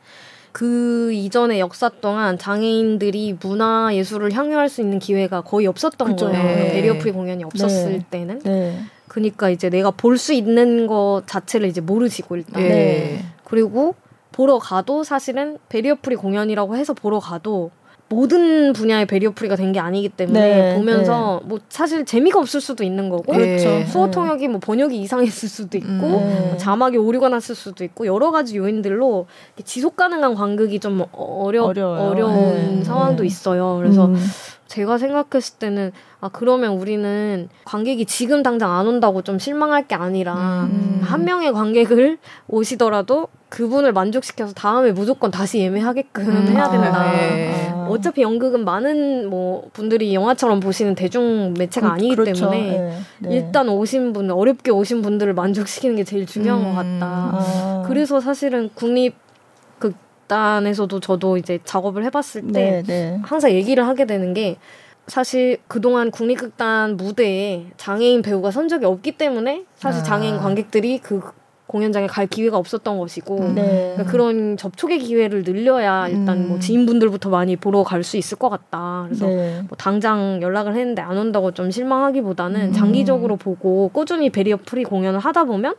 [0.51, 6.27] 그 이전의 역사 동안 장애인들이 문화 예술을 향유할 수 있는 기회가 거의 없었던 그죠.
[6.27, 6.43] 거예요.
[6.43, 6.71] 네.
[6.73, 8.05] barrier free 공연이 없었을 네.
[8.11, 8.39] 때는.
[8.43, 8.77] 네.
[9.07, 12.61] 그러니까 이제 내가 볼 수 있는 것 자체를 이제 모르시고 일단.
[12.61, 13.23] 네.
[13.43, 13.95] 그리고
[14.31, 17.71] 보러 가도 사실은 barrier free 공연이라고 해서 보러 가도
[18.09, 22.83] 모든 분야의 barrier free가 된 게 아니기 때문에 네, 보면서 뭐 사실 재미가 없을 수도
[22.83, 23.69] 있는 거고 그렇죠.
[23.69, 23.85] 네.
[23.85, 25.99] 수어 통역이 뭐 번역이 이상했을 수도 있고 음.
[26.27, 26.39] 네.
[26.49, 29.27] 뭐 자막이 오류가 났을 수도 있고 여러 가지 요인들로
[29.63, 32.01] 지속 가능한 관극이 좀 어려 어려워요.
[32.09, 32.83] 어려운 네.
[32.83, 33.27] 상황도 네.
[33.27, 33.77] 있어요.
[33.77, 34.17] 그래서 음.
[34.67, 40.67] 제가 생각했을 때는 아 그러면 우리는 관객이 지금 당장 안 온다고 좀 실망할 게 아니라
[40.69, 40.99] 음.
[41.01, 42.17] 한 명의 관객을
[42.49, 46.47] 오시더라도 그분을 만족시켜서 다음에 무조건 다시 예매하게끔 음.
[46.47, 47.11] 해야 아, 된다.
[47.11, 47.69] 네.
[47.69, 47.85] 아.
[47.89, 52.49] 어차피 연극은 많은 뭐 분들이 영화처럼 보시는 대중 매체가 그- 아니기 그렇죠.
[52.49, 52.99] 때문에 네.
[53.19, 53.35] 네.
[53.35, 56.63] 일단 오신 분 어렵게 오신 분들을 만족시키는 게 제일 중요한 음.
[56.63, 57.05] 것 같다.
[57.05, 57.83] 아.
[57.85, 59.15] 그래서 사실은 국립
[59.79, 63.19] 극단에서도 저도 이제 작업을 해봤을 때 네, 네.
[63.21, 64.55] 항상 얘기를 하게 되는 게
[65.07, 70.03] 사실 그동안 국립극단 무대에 장애인 배우가 선 적이 없기 때문에 사실 아.
[70.05, 71.19] 장애인 관객들이 그
[71.71, 73.55] 공연장에 갈 기회가 없었던 것이고 음.
[73.55, 73.93] 네.
[73.95, 76.47] 그러니까 그런 접촉의 기회를 늘려야 일단 음.
[76.49, 79.03] 뭐 지인분들부터 많이 보러 갈 수 있을 것 같다.
[79.05, 79.61] 그래서 네.
[79.69, 82.73] 뭐 당장 연락을 했는데 안 온다고 좀 실망하기보다는 음.
[82.73, 85.75] 장기적으로 보고 꾸준히 barrier free 공연을 하다 보면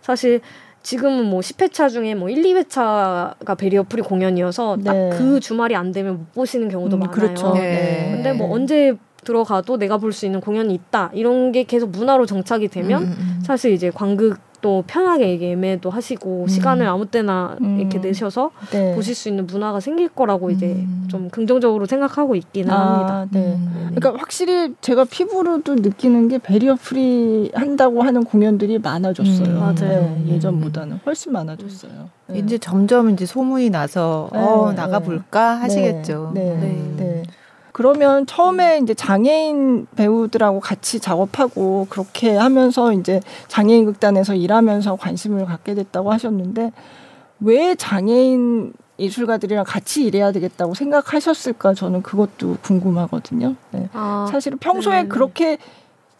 [0.00, 0.40] 사실
[0.82, 5.10] 지금은 뭐 10회차 중에 뭐 1, 2회차가 barrier free 공연이어서 네.
[5.10, 7.14] 딱그 주말이 안 되면 못 보시는 경우도 음, 많아요.
[7.14, 7.52] 그렇죠.
[7.54, 8.08] 네.
[8.14, 12.68] 근데 뭐 언제 들어가도 내가 볼 수 있는 공연이 있다 이런 게 계속 문화로 정착이
[12.68, 13.40] 되면 음, 음.
[13.44, 16.48] 사실 이제 관극 도 편하게 이게 예매도 하시고 음.
[16.48, 17.78] 시간을 아무 때나 음.
[17.78, 18.94] 이렇게 내셔서 네.
[18.94, 21.06] 보실 수 있는 문화가 생길 거라고 이제 음.
[21.08, 23.14] 좀 긍정적으로 생각하고 있기는 합니다.
[23.14, 23.54] 아, 네.
[23.54, 23.92] 음.
[23.94, 29.48] 그러니까 확실히 제가 피부로도 느끼는 게 barrier free 한다고 하는 공연들이 많아졌어요.
[29.48, 30.16] 음, 맞아요.
[30.24, 32.08] 네, 예전보다는 훨씬 많아졌어요.
[32.28, 32.38] 네.
[32.38, 36.32] 이제 점점 이제 소문이 나서 어 네, 나가 볼까 하시겠죠.
[36.34, 36.96] 네, 네, 네.
[36.96, 37.22] 네.
[37.76, 45.74] 그러면 처음에 이제 장애인 배우들하고 같이 작업하고 그렇게 하면서 이제 장애인 극단에서 일하면서 관심을 갖게
[45.74, 46.72] 됐다고 하셨는데
[47.40, 53.56] 왜 장애인 예술가들이랑 같이 일해야 되겠다고 생각하셨을까 저는 그것도 궁금하거든요.
[53.72, 53.90] 네.
[53.92, 55.08] 아, 사실은 평소에 네.
[55.08, 55.58] 그렇게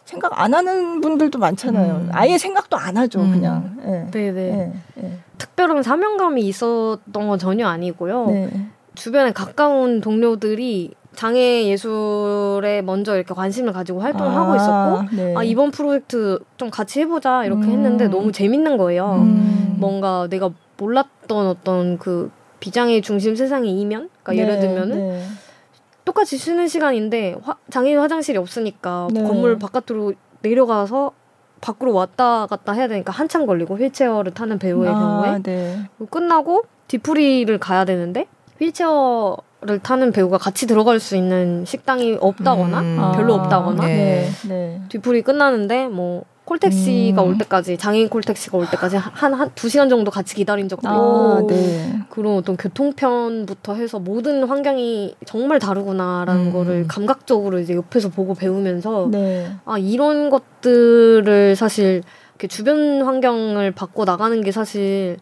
[0.05, 1.93] 생각 안 하는 분들도 많잖아요.
[1.95, 2.09] 음.
[2.11, 3.31] 아예 생각도 안 하죠, 음.
[3.31, 3.77] 그냥.
[3.83, 4.11] 예.
[4.11, 4.41] 네네.
[4.41, 5.19] 예, 예.
[5.39, 8.27] 특별한 사명감이 있었던 건 전혀 아니고요.
[8.27, 8.67] 네.
[8.93, 15.33] 주변에 가까운 동료들이 장애 예술에 먼저 이렇게 관심을 가지고 활동을 하고 있었고 네.
[15.35, 17.71] 아 이번 프로젝트 좀 같이 해보자 이렇게 음.
[17.71, 19.13] 했는데 너무 재밌는 거예요.
[19.23, 19.77] 음.
[19.79, 25.23] 뭔가 내가 몰랐던 어떤 그 비장애 중심 세상의 이면, 그러니까 네, 예를 들면은 네.
[26.05, 29.23] 똑같이 쉬는 시간인데 화, 장애인 화장실이 없으니까 네.
[29.23, 31.13] 건물 바깥으로 내려가서
[31.61, 35.79] 밖으로 왔다 갔다 해야 되니까 한참 걸리고 휠체어를 타는 배우의 아, 경우에 네.
[36.11, 38.27] 끝나고 뒤풀이를 가야 되는데
[38.59, 43.11] 휠체어를 타는 배우가 같이 들어갈 수 있는 식당이 없다거나 음.
[43.15, 44.29] 별로 아, 없다거나 네.
[44.47, 44.81] 네.
[44.89, 47.27] 뒤풀이 끝나는데 뭐 콜택시가 음.
[47.27, 51.99] 올 때까지 장애인 콜택시가 올 때까지 한한두 시간 정도 같이 기다린 적도 아, 있고 네.
[52.09, 56.53] 그런 어떤 교통편부터 해서 모든 환경이 정말 다르구나라는 음.
[56.53, 59.51] 거를 감각적으로 이제 옆에서 보고 배우면서 네.
[59.65, 65.17] 아 이런 것들을 사실 이렇게 주변 환경을 바꿔 나가는 게 사실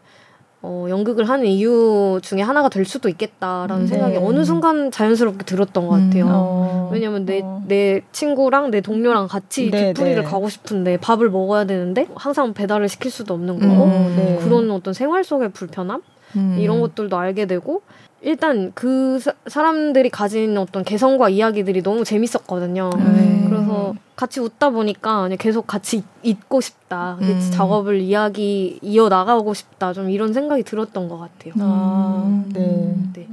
[0.67, 3.88] 어, 연극을 하는 이유 중에 하나가 될 수도 있겠다라는 네.
[3.88, 6.25] 생각이 어느 순간 자연스럽게 들었던 것 같아요.
[6.25, 6.32] 음.
[6.34, 6.89] 어.
[6.91, 7.62] 왜냐면 내, 어.
[7.67, 10.28] 내 친구랑 내 동료랑 같이 네, 뒷풀이를 네.
[10.28, 14.39] 가고 싶은데 밥을 먹어야 되는데 항상 배달을 시킬 수도 없는 거고 음, 네.
[14.43, 16.01] 그런 어떤 생활 속의 불편함
[16.36, 16.58] 음.
[16.60, 17.84] 이런 것들도 알게 되고
[18.25, 22.89] 일단 그 사, 사람들이 가진 어떤 개성과 이야기들이 너무 재밌었거든요.
[22.95, 23.45] 음.
[23.47, 27.19] 그래서 같이 웃다 보니까 계속 같이 있고 싶다.
[27.21, 27.49] 음.
[27.53, 29.93] 작업을 이야기 이어 나가고 싶다.
[29.93, 31.53] 좀 이런 생각이 들었던 것 같아요.
[31.59, 32.51] 아, 음.
[32.51, 32.95] 네.
[33.13, 33.27] 네.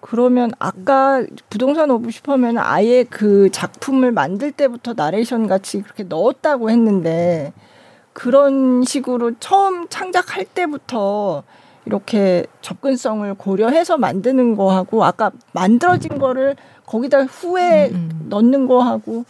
[0.00, 7.52] 그러면 아까 부동산 오브 슈퍼맨은 아예 그 작품을 만들 때부터 나레이션 같이 그렇게 넣었다고 했는데
[8.12, 11.44] 그런 식으로 처음 창작할 때부터
[11.88, 18.26] 이렇게 접근성을 고려해서 만드는 거하고 아까 만들어진 거를 거기다 후에 음, 음.
[18.28, 19.24] 넣는 거하고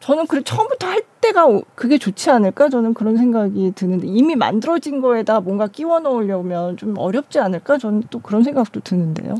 [0.00, 5.00] 저는 그래 처음부터 할 때가 오- 그게 좋지 않을까 저는 그런 생각이 드는데 이미 만들어진
[5.00, 9.36] 거에다 뭔가 끼워 넣으려면 좀 어렵지 않을까 저는 또 그런 생각도 드는데요.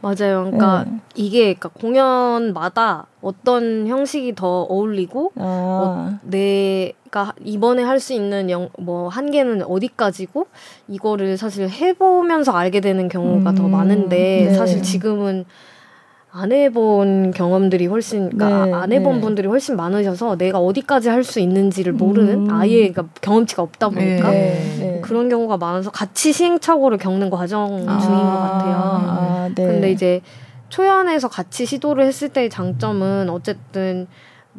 [0.00, 0.44] 맞아요.
[0.44, 0.98] 그러니까 네.
[1.14, 9.08] 이게 그러니까 공연마다 어떤 형식이 더 어울리고 아, 내가 이번에 할 수 있는 영, 뭐
[9.08, 10.46] 한계는 어디까지고
[10.88, 14.54] 이거를 사실 해보면서 알게 되는 경우가 더 음, 많은데 네.
[14.54, 15.44] 사실 지금은
[16.38, 19.20] 안 해본 경험들이 훨씬 그러니까 네, 안 해본 네.
[19.20, 22.50] 분들이 훨씬 많으셔서 내가 어디까지 할 수 있는지를 모르는 음.
[22.50, 25.00] 아예 그러니까 경험치가 없다 보니까 네, 네.
[25.02, 28.76] 그런 경우가 많아서 같이 시행착오를 겪는 과정 중인 것 같아요.
[28.76, 29.66] 아, 네.
[29.66, 30.20] 근데 이제
[30.68, 34.06] 초연에서 같이 시도를 했을 때의 장점은 어쨌든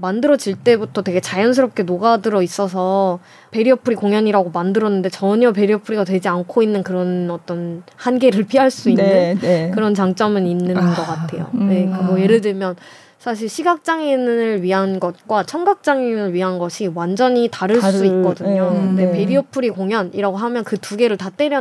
[0.01, 3.19] 만들어질 때부터 되게 자연스럽게 녹아들어 있어서
[3.51, 8.89] barrier free 공연이라고 만들었는데 전혀 barrier free가 되지 않고 있는 그런 어떤 한계를 피할 수
[8.89, 9.71] 있는 네, 네.
[9.73, 11.49] 그런 장점은 있는 아, 것 같아요.
[11.55, 11.69] 음.
[11.69, 12.75] 네, 그뭐 예를 들면
[13.17, 18.71] 사실 시각장애인을 위한 것과 청각장애인을 위한 것이 완전히 다를 수 다를- 있거든요.
[18.71, 19.11] 네, 근데 네.
[19.11, 21.59] barrier free 공연이라고 하면 그 두 개를 다 때려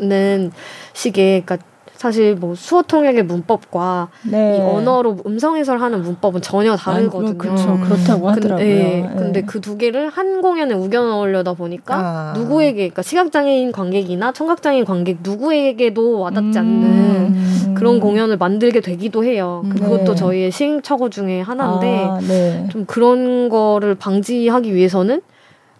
[0.00, 0.52] 넣는
[0.92, 1.66] 식의 그러니까
[1.98, 4.56] 사실 뭐 수어 통역의 문법과 네.
[4.56, 7.36] 이 언어로 음성 해설하는 문법은 전혀 다르거든요.
[7.36, 7.70] 그렇죠.
[7.72, 7.80] 음.
[7.82, 8.64] 그렇다고 근- 하더라고요.
[8.66, 9.10] 예, 네.
[9.16, 12.32] 근데 그 두 개를 한 공연에 우겨 넣으려다 보니까 아.
[12.36, 17.74] 누구에게 그러니까 시각 장애인 관객이나 청각 장애인 관객 누구에게도 와닿지 않는 음.
[17.76, 19.62] 그런 공연을 만들게 되기도 해요.
[19.64, 19.70] 음.
[19.70, 20.14] 그것도 네.
[20.14, 22.68] 저희의 시행착오 중에 하나인데 아, 네.
[22.70, 25.20] 좀 그런 거를 방지하기 위해서는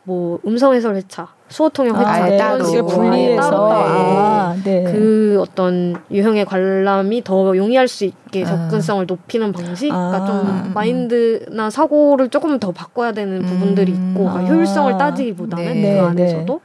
[0.08, 2.36] 뭐 음성 해설 회차, 수어 통역 회차 아, 네.
[2.38, 2.64] 따로.
[2.86, 4.84] 분리해서 따로 아, 네.
[4.84, 8.46] 그 어떤 유형의 관람이 더 용이할 수 있게 아.
[8.46, 10.26] 접근성을 높이는 방식, 그러니까 아.
[10.26, 14.12] 좀 마인드나 사고를 조금 더 바꿔야 되는 부분들이 음.
[14.14, 14.54] 있고 그러니까 아.
[14.54, 15.72] 효율성을 따지기보다는 네.
[15.74, 16.60] 그 네, 안에서도.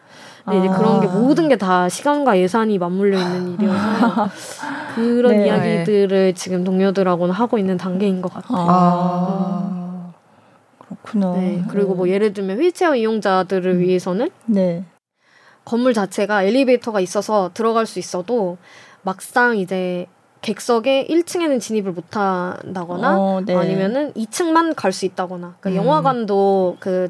[0.46, 0.78] 근데 이제 아.
[0.78, 4.30] 그런 게 모든 게 다 시간과 예산이 맞물려 있는 일이어서
[4.96, 5.48] 그런 네.
[5.48, 9.83] 이야기들을 지금 동료들하고는 하고 있는 단계인 것 같아요.
[11.04, 11.12] 아.
[11.12, 11.34] 그렇구나.
[11.36, 11.64] 네.
[11.70, 14.84] 그리고 뭐 예를 들면 휠체어 이용자들을 위해서는 네.
[15.66, 18.58] 건물 자체가 엘리베이터가 있어서 들어갈 수 있어도
[19.02, 20.08] 막상 이제
[20.42, 23.56] 객석에 1층에는 진입을 못 한다거나 어, 네.
[23.56, 25.56] 아니면은 2층만 갈 수 있다거나.
[25.60, 25.86] 그러니까 음.
[25.88, 27.10] 영화관도 그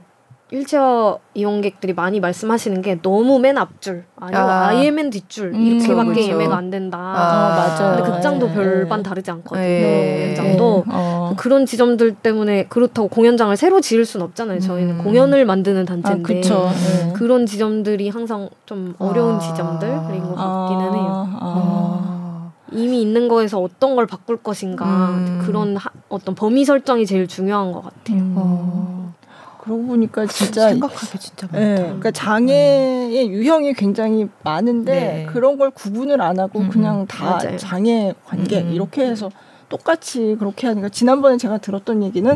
[0.51, 4.83] 휠체어 이용객들이 많이 말씀하시는 게 너무 맨 앞줄 아니면 아.
[4.83, 6.31] 예맨 뒷줄 음, 이렇게밖에 그렇죠.
[6.31, 6.97] 예매가 안 된다.
[6.99, 7.95] 아, 맞아요.
[7.95, 8.53] 근데 극장도 네.
[8.53, 9.63] 별반 다르지 않거든요.
[9.63, 10.27] 네.
[10.35, 10.93] 극장도 네.
[10.93, 11.33] 어.
[11.37, 14.59] 그런 지점들 때문에 그렇다고 공연장을 새로 지을 순 없잖아요.
[14.59, 15.03] 저희는 음.
[15.03, 17.13] 공연을 만드는 단체인데 아, 네.
[17.13, 19.39] 그런 지점들이 항상 좀 어려운 아.
[19.39, 21.29] 지점들인 것 같기는 해요.
[21.39, 22.51] 아.
[22.71, 25.41] 이미 있는 거에서 어떤 걸 바꿀 것인가 음.
[25.45, 28.17] 그런 하, 어떤 범위 설정이 제일 중요한 것 같아요.
[28.17, 28.33] 음.
[28.35, 29.02] 어.
[29.63, 31.59] 그러고 보니까 진짜 생각하기 진짜 많다.
[31.59, 33.31] 네, 그러니까 장애의 음.
[33.31, 35.25] 유형이 굉장히 많은데 네.
[35.31, 37.55] 그런 걸 구분을 안 하고 음, 그냥 다 맞아요.
[37.55, 38.71] 장애 관계 음.
[38.73, 39.31] 이렇게 해서
[39.69, 42.35] 똑같이 그렇게 하니까 지난번에 제가 들었던 얘기는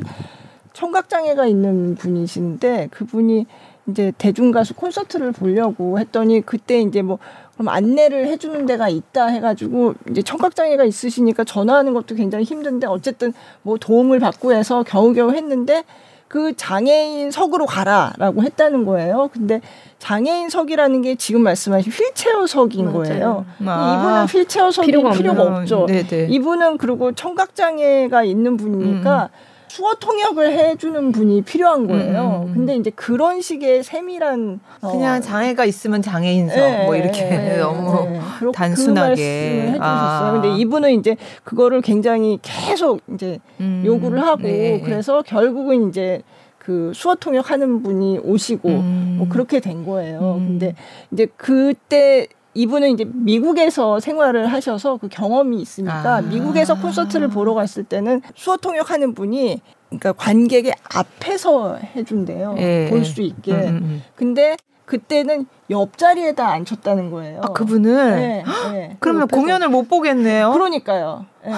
[0.71, 3.45] 청각 장애가 있는 분이신데 그분이
[3.89, 7.19] 이제 대중 가수 콘서트를 보려고 했더니 그때 이제 뭐
[7.55, 13.33] 그럼 안내를 해주는 데가 있다 해가지고 이제 청각 장애가 있으시니까 전화하는 것도 굉장히 힘든데 어쨌든
[13.63, 15.83] 뭐 도움을 받고 해서 겨우겨우 했는데
[16.27, 19.29] 그 장애인석으로 가라라고 했다는 거예요.
[19.31, 19.61] 근데
[19.99, 22.97] 장애인석이라는 게 지금 말씀하신 휠체어석인 맞아요.
[22.97, 23.45] 거예요.
[23.65, 25.85] 아, 이분은 휠체어석이 필요가, 필요가 없죠.
[25.87, 26.27] 네네.
[26.29, 29.46] 이분은 그리고 청각 장애가 있는 분이니까 음.
[29.67, 32.45] 수어 통역을 해주는 분이 필요한 거예요.
[32.47, 32.53] 음.
[32.53, 35.19] 근데 이제 그런 식의 세밀한 그냥 어.
[35.19, 38.19] 장애가 있으면 장애인석 네, 뭐 이렇게 네, 너무 네.
[38.53, 40.31] 단순하게 그 아.
[40.33, 43.83] 근데 이분은 이제 그거를 굉장히 계속 이제 음.
[43.85, 44.81] 요구를 하고 네.
[44.83, 46.21] 그래서 결국은 이제
[46.57, 49.15] 그 수어 통역하는 분이 오시고 음.
[49.19, 50.35] 뭐 그렇게 된 거예요.
[50.37, 50.47] 음.
[50.47, 50.75] 근데
[51.11, 52.27] 이제 그때
[52.57, 56.21] 이분은 이제 미국에서 생활을 하셔서 그 경험이 있으니까 아.
[56.21, 62.55] 미국에서 콘서트를 보러 갔을 때는 수어 통역하는 분이 그러니까 관객의 앞에서 해준대요.
[62.57, 62.87] 예.
[62.89, 63.53] 볼수 있게.
[63.53, 64.03] 음, 음, 음.
[64.15, 67.41] 근데 그때는 옆자리에다 앉혔다는 거예요.
[67.43, 68.15] 아, 그분을?
[68.15, 68.97] 네, 네.
[68.99, 70.51] 그러면 그 공연을 못 보겠네요.
[70.51, 71.25] 그러니까요.
[71.45, 71.51] 네.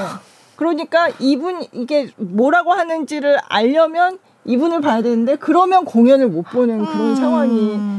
[0.57, 7.15] 그러니까 이분 이게 뭐라고 하는지를 알려면 이분을 봐야 되는데 그러면 공연을 못 보는 그런 음.
[7.15, 7.98] 상황이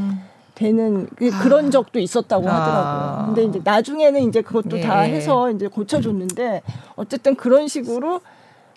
[0.61, 2.53] 되는 그, 그런 적도 있었다고 아.
[2.53, 3.27] 하더라고요.
[3.35, 4.81] 근데 이제 나중에는 이제 그것도 예.
[4.83, 6.61] 다 해서 이제 고쳐줬는데
[6.97, 8.21] 어쨌든 그런 식으로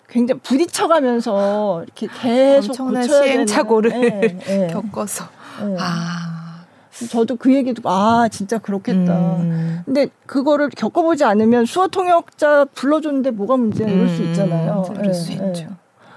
[0.08, 4.66] 굉장히 부딪혀가면서 이렇게 계속 엄청난 시행착오를 네, 네.
[4.72, 5.24] 겪어서.
[5.60, 5.76] 네.
[5.78, 6.64] 아.
[7.10, 9.36] 저도 그 얘기도 아 진짜 그렇겠다.
[9.40, 9.82] 음.
[9.84, 14.28] 근데 그거를 겪어보지 않으면 수어 통역자 불러줬는데 뭐가 문제야 이럴 수 음.
[14.28, 14.84] 있잖아요.
[14.96, 15.66] 그럴 수 있죠.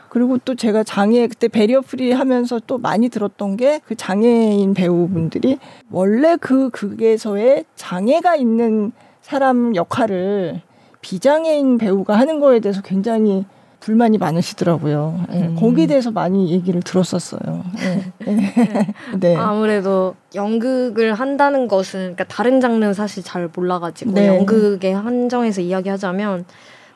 [0.09, 5.59] 그리고 또 제가 장애 그때 barrier free 하면서 또 많이 들었던 게 그 장애인 배우분들이
[5.89, 8.91] 원래 그 극에서의 장애가 있는
[9.21, 10.61] 사람 역할을
[11.01, 13.45] 비장애인 배우가 하는 거에 대해서 굉장히
[13.79, 15.25] 불만이 많으시더라고요.
[15.29, 15.55] 네, 음.
[15.55, 17.63] 거기에 대해서 많이 얘기를 들었었어요.
[17.77, 18.13] 네.
[18.25, 18.93] 네.
[19.19, 19.35] 네.
[19.35, 24.27] 아무래도 연극을 한다는 것은 그러니까 다른 장르는 사실 잘 몰라가지고 네.
[24.27, 26.45] 연극에 한정해서 이야기하자면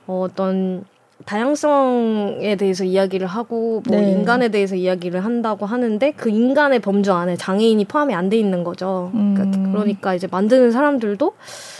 [0.07, 0.83] 어, 어떤
[1.25, 4.11] 다양성에 대해서 이야기를 하고 뭐 네.
[4.11, 9.09] 인간에 대해서 이야기를 한다고 하는데 그 인간의 범주 안에 장애인이 포함이 안 돼 있는 거죠.
[9.11, 9.51] 그러니까 음.
[9.51, 11.33] 그러니까, 그러니까 이제 만드는 사람들도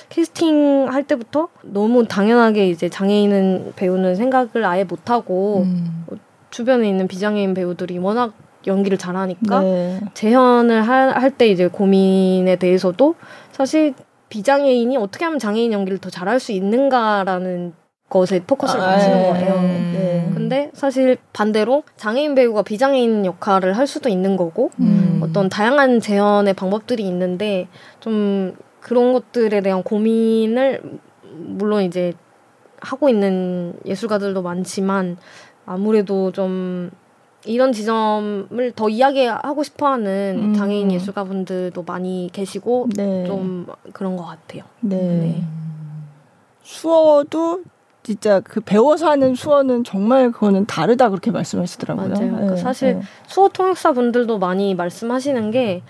[0.10, 6.06] 캐스팅 할 때부터 너무 당연하게 이제 장애인은 배우는 생각을 아예 못 하고 음.
[6.50, 8.34] 주변에 있는 비장애인 배우들이 워낙
[8.68, 10.02] 연기를 잘하니까 네.
[10.14, 13.16] 재현을 할 때 이제 고민에 대해서도
[13.52, 13.94] 사실
[14.30, 17.74] 비장애인이 어떻게 하면 장애인 연기를 더 잘할 수 있는가라는
[18.12, 19.30] 것에 포커스를 아, 맞추는 네.
[19.30, 19.54] 거예요.
[19.56, 19.92] 음.
[19.96, 20.32] 네.
[20.36, 25.22] 근데 사실 반대로 장애인 배우가 비장애인 역할을 할 수도 있는 거고 음.
[25.24, 27.68] 어떤 다양한 재현의 방법들이 있는데
[28.02, 30.82] 좀 그런 것들에 대한 고민을
[31.34, 32.14] 물론 이제
[32.82, 35.18] 하고 있는 예술가들도 많지만
[35.66, 36.92] 아무래도 좀
[37.46, 40.54] 이런 지점을 더 이야기하고 싶어하는 음.
[40.54, 43.24] 장애인 예술가분들도 많이 계시고 네.
[43.26, 44.64] 좀 그런 것 같아요.
[44.82, 44.98] 네.
[44.98, 45.44] 네.
[46.62, 47.62] 수어도
[48.04, 52.10] 진짜 그 배워서 하는 수어는 정말 그거는 다르다 그렇게 말씀하시더라고요.
[52.10, 52.32] 맞아요.
[52.32, 53.02] 그러니까 네, 사실 네.
[53.28, 55.84] 수어 통역사 분들도 많이 말씀하시는 게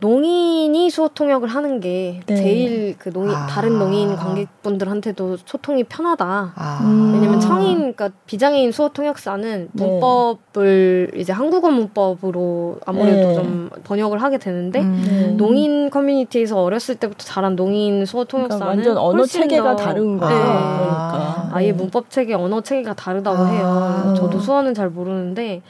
[0.00, 2.36] 농인이 수어 통역을 하는 게 네.
[2.36, 3.46] 제일 그 농인 아.
[3.46, 6.52] 다른 농인 관객분들한테도 소통이 편하다.
[6.56, 7.10] 아.
[7.14, 9.84] 왜냐면 청인 그러니까 비장애인 수어 통역사는 네.
[9.84, 13.34] 문법을 이제 한국어 문법으로 아무래도 네.
[13.34, 15.02] 좀 번역을 하게 되는데 음.
[15.04, 15.26] 네.
[15.32, 20.38] 농인 커뮤니티에서 어렸을 때부터 자란 농인 수어 그러니까 통역사는 그러니까 완전 언어 체계가 다른 거예요.
[20.38, 20.44] 네.
[20.44, 21.50] 그러니까.
[21.52, 23.46] 아예 문법 체계, 언어 체계가 다르다고 아.
[23.46, 24.14] 해요.
[24.16, 25.60] 저도 수어는 잘 모르는데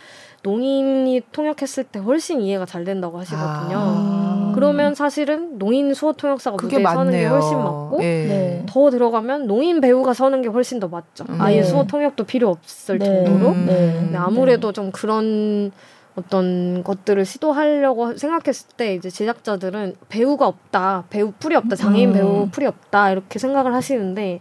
[0.42, 3.76] 농인이 통역했을 때 훨씬 이해가 잘 된다고 하시거든요.
[3.76, 4.52] 아.
[4.54, 6.98] 그러면 사실은 농인 수어 통역사가 무대에 맞네요.
[6.98, 8.26] 서는 게 훨씬 맞고 네.
[8.26, 8.66] 네.
[8.66, 11.24] 더 들어가면 농인 배우가 서는 게 훨씬 더 맞죠.
[11.28, 11.40] 음.
[11.40, 11.62] 아예 네.
[11.62, 13.04] 수어 통역도 필요 없을 네.
[13.24, 13.50] 정도로.
[13.52, 13.66] 음.
[13.66, 14.16] 네.
[14.16, 15.72] 아무래도 좀 그런
[16.16, 22.12] 어떤 것들을 시도하려고 생각했을 때 이제 제작자들은 배우가 없다, 배우 풀이 없다, 장애인 음.
[22.14, 24.40] 배우 풀이 없다 이렇게 생각을 하시는데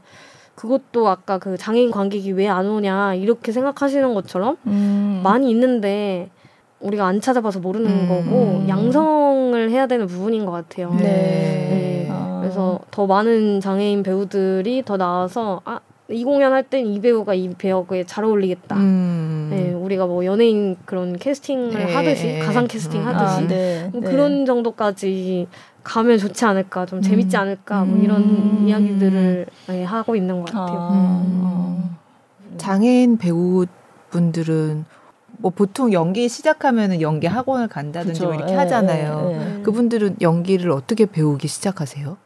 [0.60, 5.22] 그것도 아까 그 장애인 관객이 왜 안 오냐 이렇게 생각하시는 것처럼 음.
[5.24, 6.30] 많이 있는데
[6.82, 8.08] 우리가 안 찾아봐서 모르는 음.
[8.10, 10.94] 거고 양성을 해야 되는 부분인 것 같아요.
[10.96, 11.04] 네.
[11.04, 12.08] 네.
[12.10, 12.40] 아.
[12.42, 15.80] 그래서 더 많은 장애인 배우들이 더 나와서 아,
[16.12, 18.76] 이 공연 할 땐 이 배우가 이 배역에 잘 어울리겠다.
[18.78, 19.50] 음.
[19.52, 21.94] 네, 우리가 뭐 연예인 그런 캐스팅을 네.
[21.94, 23.08] 하듯이 가상 캐스팅 음.
[23.08, 23.90] 하듯이 아, 네.
[23.92, 24.10] 뭐 네.
[24.10, 25.48] 그런 정도까지
[25.84, 27.42] 가면 좋지 않을까, 좀 재밌지 음.
[27.42, 28.66] 않을까, 뭐 이런 음.
[28.68, 30.78] 이야기들을 네, 하고 있는 것 같아요.
[30.92, 31.90] 아,
[32.58, 34.86] 장애인 배우분들은
[35.42, 38.40] 뭐 보통 연기 시작하면은 연기 학원을 간다든지 뭐 그쵸.
[38.40, 39.30] 이렇게 예, 하잖아요.
[39.32, 39.38] 예, 예.
[39.38, 39.64] 음.
[39.64, 42.18] 그분들은 연기를 어떻게 배우기 시작하세요?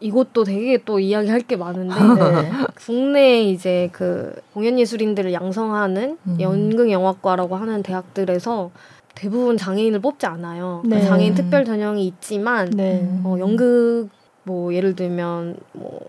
[0.00, 1.94] 이것도 되게 또 이야기할 게 많은데
[2.42, 2.50] 네.
[2.74, 6.36] 국내 이제 그 공연 예술인들을 양성하는 음.
[6.40, 8.70] 연극 영화과라고 하는 대학들에서
[9.14, 10.82] 대부분 장애인을 뽑지 않아요.
[10.86, 11.02] 네.
[11.02, 13.06] 장애인 특별 전형이 있지만 네.
[13.24, 14.08] 어, 연극
[14.44, 16.00] 뭐 예를 들면 뭐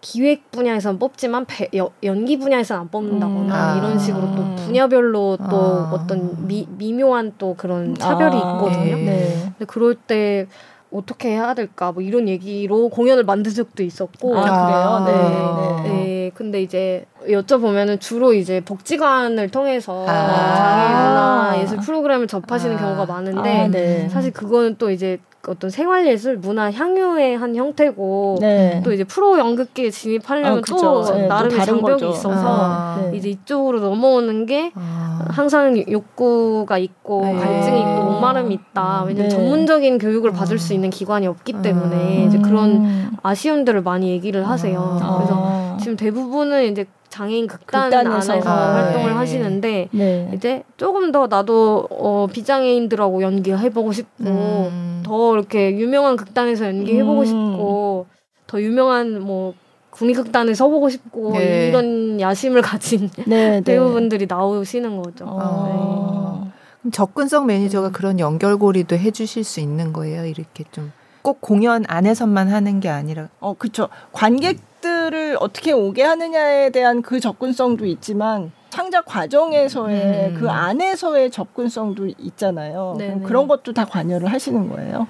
[0.00, 3.52] 기획 분야에서는 뽑지만 배, 여, 연기 분야에서는 안 뽑는다거나 음.
[3.52, 3.76] 아.
[3.76, 5.90] 이런 식으로 또 분야별로 또 아.
[5.92, 8.96] 어떤 미, 미묘한 또 그런 차별이 아, 있거든요.
[8.96, 9.04] 네.
[9.04, 9.52] 네.
[9.58, 10.46] 근데 그럴 때
[10.92, 15.04] 어떻게 해야 될까 뭐 이런 얘기로 공연을 만든 적도 있었고 아, 그래요?
[15.06, 15.12] 네.
[15.12, 15.82] 아.
[15.84, 15.88] 네.
[15.88, 20.54] 네, 근데 이제 여쭤보면은 주로 이제 복지관을 통해서 아.
[20.56, 22.78] 장애 문화 예술 프로그램을 접하시는 아.
[22.78, 24.08] 경우가 많은데 아, 네.
[24.08, 28.82] 사실 그거는 또 이제 어떤 생활 예술 문화 향유의 한 형태고 네.
[28.84, 30.60] 또 이제 프로 연극계에 진입하려면 아.
[30.68, 32.08] 또 네, 또 나름의 다른 장벽이 거죠.
[32.10, 33.00] 있어서 아.
[33.10, 33.16] 네.
[33.16, 35.24] 이제 이쪽으로 넘어오는 게 아.
[35.28, 37.34] 항상 욕구가 있고 네.
[37.34, 39.04] 갈증이 있고 목마름이 있다.
[39.06, 39.34] 왜냐면 네.
[39.34, 40.58] 전문적인 교육을 받을 아.
[40.58, 41.62] 수 있는 기관이 없기 아.
[41.62, 43.10] 때문에 이제 그런 음.
[43.22, 44.98] 아쉬움들을 많이 얘기를 하세요.
[45.00, 45.16] 아.
[45.16, 45.76] 그래서 아.
[45.80, 46.84] 지금 대부분은 이제
[47.20, 48.32] 장애인 극단 극단에서.
[48.32, 49.14] 안에서 아, 활동을 네.
[49.14, 50.30] 하시는데 네.
[50.34, 55.02] 이제 조금 더 나도 어, 비장애인들하고 연기해보고 싶고 음.
[55.04, 57.26] 더 이렇게 유명한 극단에서 연기해보고 음.
[57.26, 58.06] 싶고
[58.46, 59.52] 더 유명한 뭐
[59.90, 61.68] 국립극단에 서보고 싶고 네.
[61.68, 63.60] 이런 야심을 가진 네, 네.
[63.60, 65.26] 배우분들이 나오시는 거죠.
[65.28, 66.50] 어.
[66.80, 67.92] 그럼 접근성 매니저가 음.
[67.92, 70.24] 그런 연결고리도 해주실 수 있는 거예요.
[70.24, 73.90] 이렇게 좀 꼭 공연 안에서만 하는 게 아니라 어, 그쵸.
[74.12, 74.69] 관객
[75.10, 80.34] 들을 어떻게 오게 하느냐에 대한 그 접근성도 있지만 창작 과정에서의 음.
[80.38, 82.96] 그 안에서의 접근성도 있잖아요.
[83.24, 85.08] 그런 것도 다 관여를 하시는 거예요.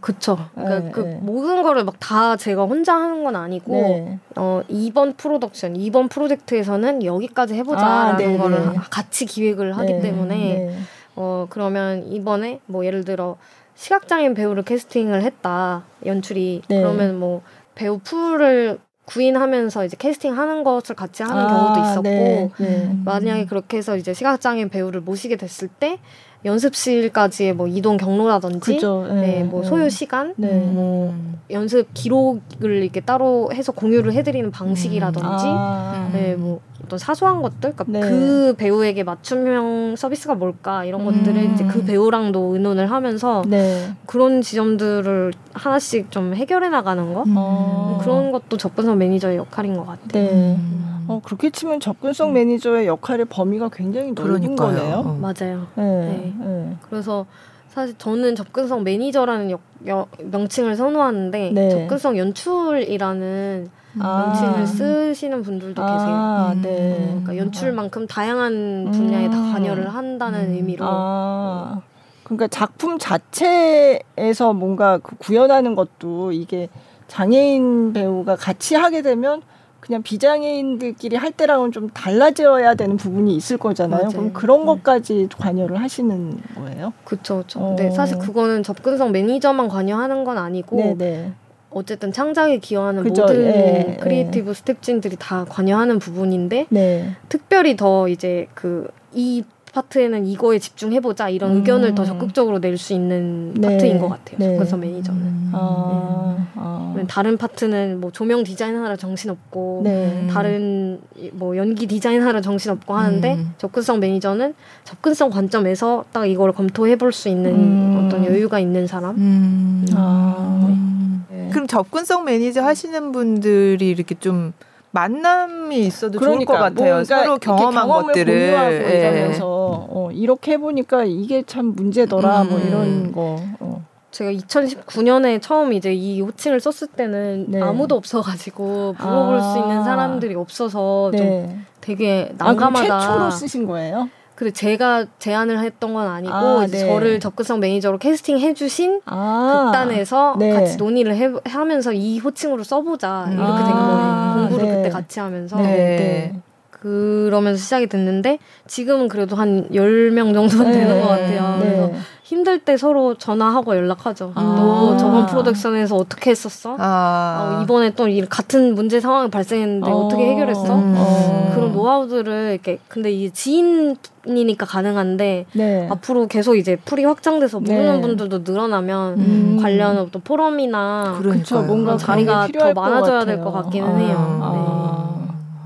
[0.00, 0.38] 그쵸.
[0.54, 1.18] 그러니까 네, 그 네.
[1.20, 4.18] 모든 거를 막 다 제가 혼자 하는 건 아니고 네.
[4.36, 8.36] 어 이번 프로덕션, 이번 프로젝트에서는 여기까지 아, 해보자라는 네네.
[8.36, 10.00] 거를 같이 기획을 하기 네.
[10.00, 10.78] 때문에 네.
[11.16, 13.36] 어 그러면 이번에 뭐 예를 들어
[13.76, 16.78] 시각장애인 배우를 캐스팅을 했다 연출이 네.
[16.78, 17.40] 그러면 뭐
[17.74, 22.50] 배우 풀을 구인하면서 이제 캐스팅 하는 것을 같이 하는 아, 경우도 있었고 네.
[22.58, 22.96] 네.
[23.04, 25.98] 만약에 그렇게 해서 이제 시각장애인 배우를 모시게 됐을 때
[26.44, 29.06] 연습실까지의 뭐 이동 경로라든지 그죠.
[29.08, 30.48] 네, 뭐 소요 시간 네.
[30.58, 31.14] 뭐
[31.50, 37.84] 연습 기록을 이렇게 따로 해서 공유를 해드리는 방식이라든지 아, 네, 뭐 어떤 사소한 것들, 그러니까
[37.88, 38.00] 네.
[38.00, 41.54] 그 배우에게 맞춤형 서비스가 뭘까 이런 것들을 음.
[41.54, 43.90] 이제 그 배우랑도 의논을 하면서 네.
[44.06, 47.34] 그런 지점들을 하나씩 좀 해결해 나가는 거 음.
[47.36, 47.98] 어.
[48.02, 50.58] 그런 것도 접근성 매니저의 역할인 것 같아요.
[51.06, 51.06] 네.
[51.06, 51.10] 음.
[51.10, 54.56] 어, 그렇게 치면 접근성 매니저의 역할의 범위가 굉장히 넓은 그러니까요.
[54.56, 54.96] 거네요.
[54.96, 55.18] 어.
[55.20, 55.66] 맞아요.
[55.76, 56.32] 네.
[56.38, 56.76] 네.
[56.88, 57.26] 그래서
[57.68, 61.70] 사실 저는 접근성 매니저라는 역- 여- 명칭을 선호하는데 네.
[61.70, 63.68] 접근성 연출이라는
[64.00, 64.24] 아.
[64.26, 65.98] 명칭을 쓰시는 분들도 계세요.
[66.08, 66.62] 아, 음.
[66.62, 67.06] 네.
[67.08, 69.52] 그러니까 연출만큼 다양한 분야에 다 음.
[69.52, 70.54] 관여를 한다는 음.
[70.54, 71.80] 의미로 아,
[72.24, 76.68] 그러니까 작품 자체에서 뭔가 그 구현하는 것도 이게
[77.08, 79.42] 장애인 배우가 같이 하게 되면
[79.84, 84.04] 그냥 비장애인들끼리 할 때랑은 좀 달라져야 되는 부분이 있을 거잖아요.
[84.04, 84.10] 맞아요.
[84.12, 84.66] 그럼 그런 네.
[84.66, 86.94] 것까지 관여를 하시는 거예요?
[87.04, 87.60] 그쵸, 그쵸.
[87.60, 87.68] 어.
[87.68, 91.32] 근데 사실 그거는 접근성 매니저만 관여하는 건 아니고 네, 네.
[91.68, 93.22] 어쨌든 창작에 기여하는 그죠.
[93.22, 97.10] 모든 예, creative 스태프진들이 다 관여하는 부분인데 네.
[97.28, 99.44] 특별히 더 이제 그 이
[99.74, 101.56] 파트에는 이거에 집중해보자 이런 음.
[101.56, 103.68] 의견을 더 적극적으로 낼 수 있는 네.
[103.68, 104.36] 파트인 것 같아요.
[104.38, 104.52] 네.
[104.52, 105.20] 접근성 매니저는.
[105.20, 105.50] 음.
[105.52, 106.86] 아, 아.
[106.90, 110.26] 왜냐면 다른 파트는 뭐 조명 디자인하랴 정신 없고 네.
[110.30, 113.52] 다른 이- 뭐 연기 디자인하랴 정신 없고 하는데 음.
[113.58, 118.04] 접근성 매니저는 접근성 관점에서 딱 이걸 검토해 볼 수 있는 음.
[118.06, 119.16] 어떤 여유가 있는 사람.
[119.16, 119.86] 음.
[119.94, 120.66] 아.
[120.68, 121.24] 음.
[121.30, 121.48] 네.
[121.52, 124.52] 그럼 접근성 매니저 하시는 분들이 이렇게 좀
[124.94, 126.94] 만남이 있어도 좋을 것 같아요.
[126.94, 129.00] 뭐 그러니까 서로 경험한 것들을 공유하고 예.
[129.00, 129.46] 이러면서
[129.90, 132.66] 어, 이렇게 해보니까 이게 참 문제더라 뭐 음.
[132.66, 133.36] 이런 거.
[133.58, 133.84] 어.
[134.12, 137.60] 제가 2019년에 처음 이제 이 호칭을 썼을 때는 네.
[137.60, 139.40] 아무도 없어가지고 물어볼 아.
[139.40, 141.58] 수 있는 사람들이 없어서 좀 네.
[141.80, 143.00] 되게 아, 난감하다.
[143.00, 144.08] 최초로 쓰신 거예요?
[144.34, 146.86] 근데 제가 제안을 했던 건 아니고 아, 이제 네.
[146.86, 149.64] 저를 접근성 매니저로 캐스팅 해주신 아.
[149.66, 150.52] 극단에서 네.
[150.52, 154.34] 같이 논의를 해, 하면서 이 호칭으로 써보자 이렇게 된 아.
[154.34, 154.48] 거예요.
[154.48, 154.76] 공부를 네.
[154.76, 155.62] 그때 같이 하면서 네.
[155.64, 156.40] 네.
[156.70, 161.58] 그러면서 시작이 됐는데 지금은 그래도 한 10명 정도는 되는 것 같아요.
[161.58, 161.64] 네.
[161.64, 161.92] 그래서
[162.24, 164.32] 힘들 때 서로 전화하고 연락하죠.
[164.34, 164.40] 아.
[164.40, 166.74] 너 저번 프로덕션에서 어떻게 했었어?
[166.78, 170.08] 아, 어, 이번에 또이 같은 문제 상황이 발생했는데 어.
[170.10, 170.74] 떻게 해결했어?
[170.74, 170.94] 음.
[170.96, 171.52] 어.
[171.54, 175.88] 그런 노하우들을 이렇게 근데 이게 지인이니까 가능한데 네.
[175.90, 178.00] 앞으로 계속 이제 풀이 확장돼서 모르는 네.
[178.00, 179.58] 분들도 늘어나면 음.
[179.60, 181.18] 관련 어떤 포럼이나.
[181.22, 183.34] 그쵸, 뭔가 그런 자리가 더것 많아져야 될.
[183.44, 183.96] 것 같기는 아.
[183.98, 184.16] 해요.
[184.18, 184.73] 아.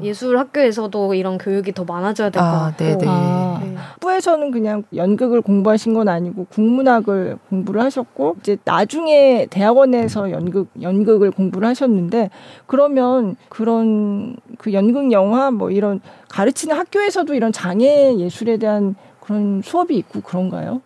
[0.03, 2.85] 예술 학교에서도 이런 교육이 더 많아져야 될것 아, 같고.
[2.85, 3.05] 네네.
[3.07, 3.61] 아.
[3.63, 3.75] 네.
[3.99, 11.69] 학부에서는 그냥 연극을 공부하신 건 아니고 국문학을 공부를 하셨고 이제 나중에 대학원에서 연극 연극을 공부를
[11.69, 12.31] 하셨는데
[12.67, 19.97] 그러면 그런 그 연극 영화 뭐 이런 가르치는 학교에서도 이런 장애 예술에 대한 그런 수업이
[19.97, 20.81] 있고 그런가요?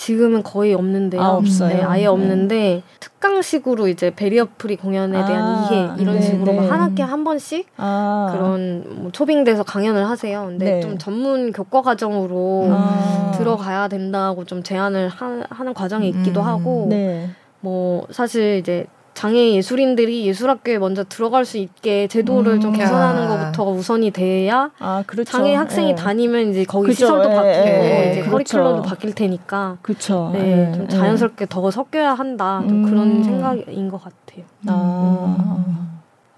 [0.00, 1.20] 지금은 거의 없는데요.
[1.20, 1.76] 아, 없어요?
[1.76, 2.06] 네, 아예 네.
[2.06, 6.68] 없는데 특강식으로 이제 베리어프리 공연에 대한 아, 이해 이런 네, 식으로 네.
[6.68, 10.46] 한 학기에 한 번씩 아 그런 뭐 초빙돼서 강연을 하세요.
[10.46, 10.80] 근데 네.
[10.80, 13.32] 좀 전문 교과 과정으로 아.
[13.36, 16.46] 들어가야 된다고 좀 제안을 하, 하는 과정이 있기도 음.
[16.46, 17.28] 하고 네.
[17.60, 18.86] 뭐 사실 이제
[19.20, 22.60] 장애 예술인들이 예술학교에 먼저 들어갈 수 있게 제도를 음.
[22.60, 23.28] 좀 개선하는 아.
[23.28, 25.30] 것부터가 우선이 돼야 아 그렇죠.
[25.30, 25.94] 장애 학생이 예.
[25.94, 27.04] 다니면 이제 거기 그죠.
[27.04, 28.58] 시설도 예, 바뀌고 예, 이제 그렇죠.
[28.58, 30.30] 커리큘럼도 바뀔 테니까 그렇죠.
[30.32, 30.88] 네, 예, 좀 예.
[30.88, 32.62] 자연스럽게 더 섞여야 한다.
[32.66, 32.88] 좀 음.
[32.90, 34.46] 그런 생각인 것 같아요.
[34.68, 35.64] 아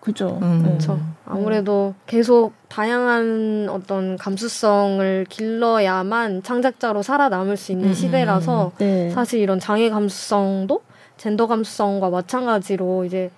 [0.01, 0.41] 그죠.
[0.43, 0.63] 음.
[0.65, 0.69] 예.
[0.69, 0.99] 그렇죠.
[1.25, 9.09] 아무래도 계속 다양한 어떤 감수성을 길러야만 창작자로 살아남을 수 있는 음, 시대라서 네.
[9.11, 10.83] 사실 이런 장애 감수성도
[11.23, 13.31] 젠더 감수성과 마찬가지로 이제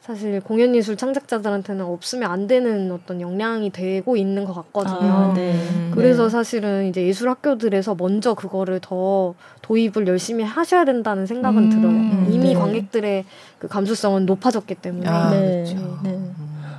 [0.00, 5.12] 사실 공연 예술 창작자들한테는 없으면 안 되는 어떤 역량이 되고 있는 것 같거든요.
[5.12, 5.52] 아, 네.
[5.52, 5.90] 음.
[5.92, 6.28] 그래서 네.
[6.30, 12.32] 사실은 이제 예술 학교들에서 먼저 그거를 더 도입을 열심히 하셔야 된다는 생각은 음, 들어요.
[12.32, 12.54] 이미 네.
[12.54, 13.26] 관객들의
[13.58, 15.06] 그 감수성은 높아졌기 때문에.
[15.06, 15.64] 아, 네.
[15.64, 15.98] 그렇죠.
[16.04, 16.18] 네.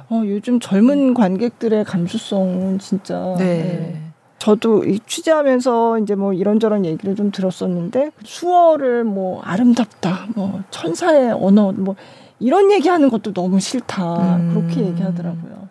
[0.09, 4.06] 어, 요즘 젊은 관객들의 감수성은 진짜 네.
[4.39, 4.45] 네.
[4.45, 11.71] 저도 이 취재하면서 이제 뭐 이런저런 얘기를 좀 들었었는데 수어를 뭐 아름답다, 뭐 천사의 언어,
[11.71, 11.95] 뭐
[12.39, 14.53] 이런 얘기하는 것도 너무 싫다 음.
[14.53, 15.67] 그렇게 얘기하더라고요.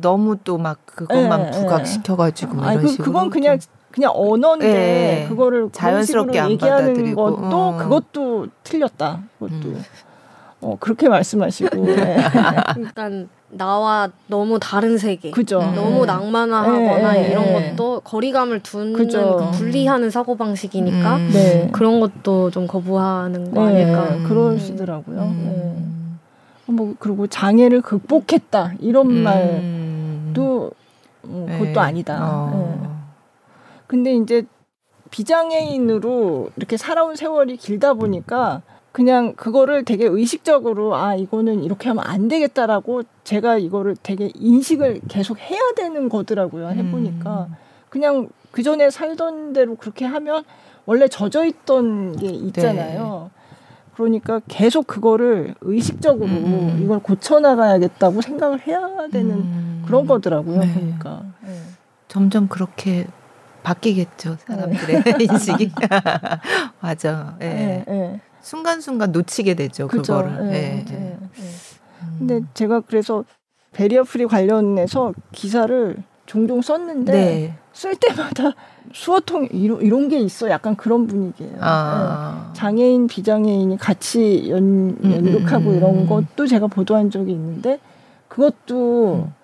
[0.00, 4.12] 너무 또 막 그것만 네, 부각시켜가지고 뭐 아니 이런 그 식으로 그건 그냥 좀- 그냥
[4.14, 5.26] 언어인데 네.
[5.28, 7.14] 그거를 자연스럽게 얘기하는.
[7.16, 7.76] 것도 음.
[7.78, 9.20] 그것도 틀렸다.
[9.38, 9.82] 그것도 음.
[10.62, 12.16] 어 그렇게 말씀하시고 네.
[12.74, 15.30] 그러니까 나와 너무 다른 세계.
[15.30, 15.60] 그죠.
[15.60, 15.74] 음.
[15.74, 17.70] 너무 낭만화하거나 네, 이런 네.
[17.70, 18.92] 것도 거리감을 두는.
[18.92, 21.30] 그 분리하는 사고 방식이니까 음.
[21.32, 21.68] 네.
[21.72, 24.14] 그런 것도 좀 거부하는 거 네, 아닐까.
[24.14, 24.24] 음.
[24.28, 25.20] 그러시더라고요.
[25.20, 26.18] 음.
[26.66, 26.72] 네.
[26.72, 30.32] 뭐 그리고 장애를 극복했다 이런 음.
[30.34, 30.70] 말도
[31.24, 31.58] 어, 네.
[31.58, 32.18] 그것도 아니다.
[32.22, 32.78] 어.
[32.80, 32.88] 네.
[33.86, 34.44] 근데 이제
[35.10, 42.28] 비장애인으로 이렇게 살아온 세월이 길다 보니까 그냥 그거를 되게 의식적으로 아 이거는 이렇게 하면 안
[42.28, 47.54] 되겠다라고 제가 이거를 되게 인식을 계속 해야 되는 거더라고요 해보니까 음.
[47.88, 50.44] 그냥 그 전에 살던 대로 그렇게 하면
[50.86, 53.30] 원래 젖어 있던 게 있잖아요.
[53.94, 56.80] 그러니까 계속 그거를 의식적으로 음.
[56.82, 58.80] 이걸 고쳐 나가야겠다고 생각을 해야
[59.12, 59.82] 되는 음.
[59.86, 60.72] 그런 거더라고요 네.
[60.72, 61.22] 보니까.
[61.42, 61.60] 네.
[62.08, 63.06] 점점 그렇게
[63.62, 65.70] 바뀌겠죠 사람들의 인식이
[66.80, 67.44] 맞아 예.
[67.44, 68.20] 네, 네.
[68.42, 70.14] 순간순간 놓치게 되죠 그죠.
[70.16, 70.84] 그거를 네.
[70.84, 71.18] 네, 네.
[71.38, 72.16] 음.
[72.18, 73.24] 근데 제가 그래서
[73.72, 77.54] barrier free 관련해서 기사를 종종 썼는데 네.
[77.72, 78.52] 쓸 때마다
[78.92, 81.52] 수어통 이런 이런 게 있어 약간 그런 분위기예요.
[81.52, 81.58] 네.
[81.60, 82.52] 아.
[82.54, 86.06] 장애인 비장애인이 같이 연, 음, 연극하고 음, 이런 음.
[86.06, 87.78] 것도 제가 보도한 적이 있는데
[88.28, 89.34] 그것도 음.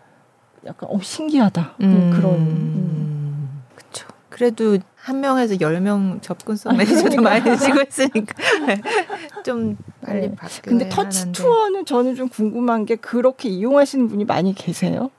[0.66, 2.40] 약간 어 신기하다 음, 그런 음.
[2.40, 3.62] 음.
[3.74, 4.07] 그쵸.
[4.28, 7.23] 그래도 한 명에서 열 명 접근성 매니저도.
[7.23, 8.35] 많이 지고 있으니까
[9.45, 10.35] 좀 빨리 네.
[10.35, 11.39] 바뀌어야 근데 터치 하는데.
[11.41, 15.11] 투어는 저는 좀 궁금한 게 그렇게 이용하시는 분이 많이 계세요?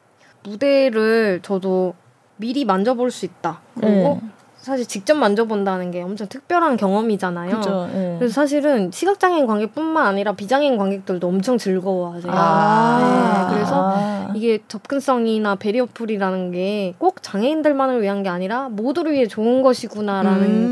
[0.43, 1.93] 무대를 저도
[2.35, 3.61] 미리 만져볼 수 있다.
[3.75, 4.21] 그리고 네.
[4.67, 7.55] 사실 직접 만져본다는 게 엄청 특별한 경험이잖아요.
[7.55, 7.89] 그죠.
[7.93, 8.15] 예.
[8.19, 12.31] 그래서 사실은 시각장애인 관객뿐만 아니라 비장애인 관객들도 엄청 즐거워하세요.
[12.35, 14.31] 아, 네, 그래서 아.
[14.35, 20.71] 이게 접근성이나 베리어풀이라는 게 꼭 장애인들만을 위한 게 아니라 모두를 위해 좋은 것이구나라는 음.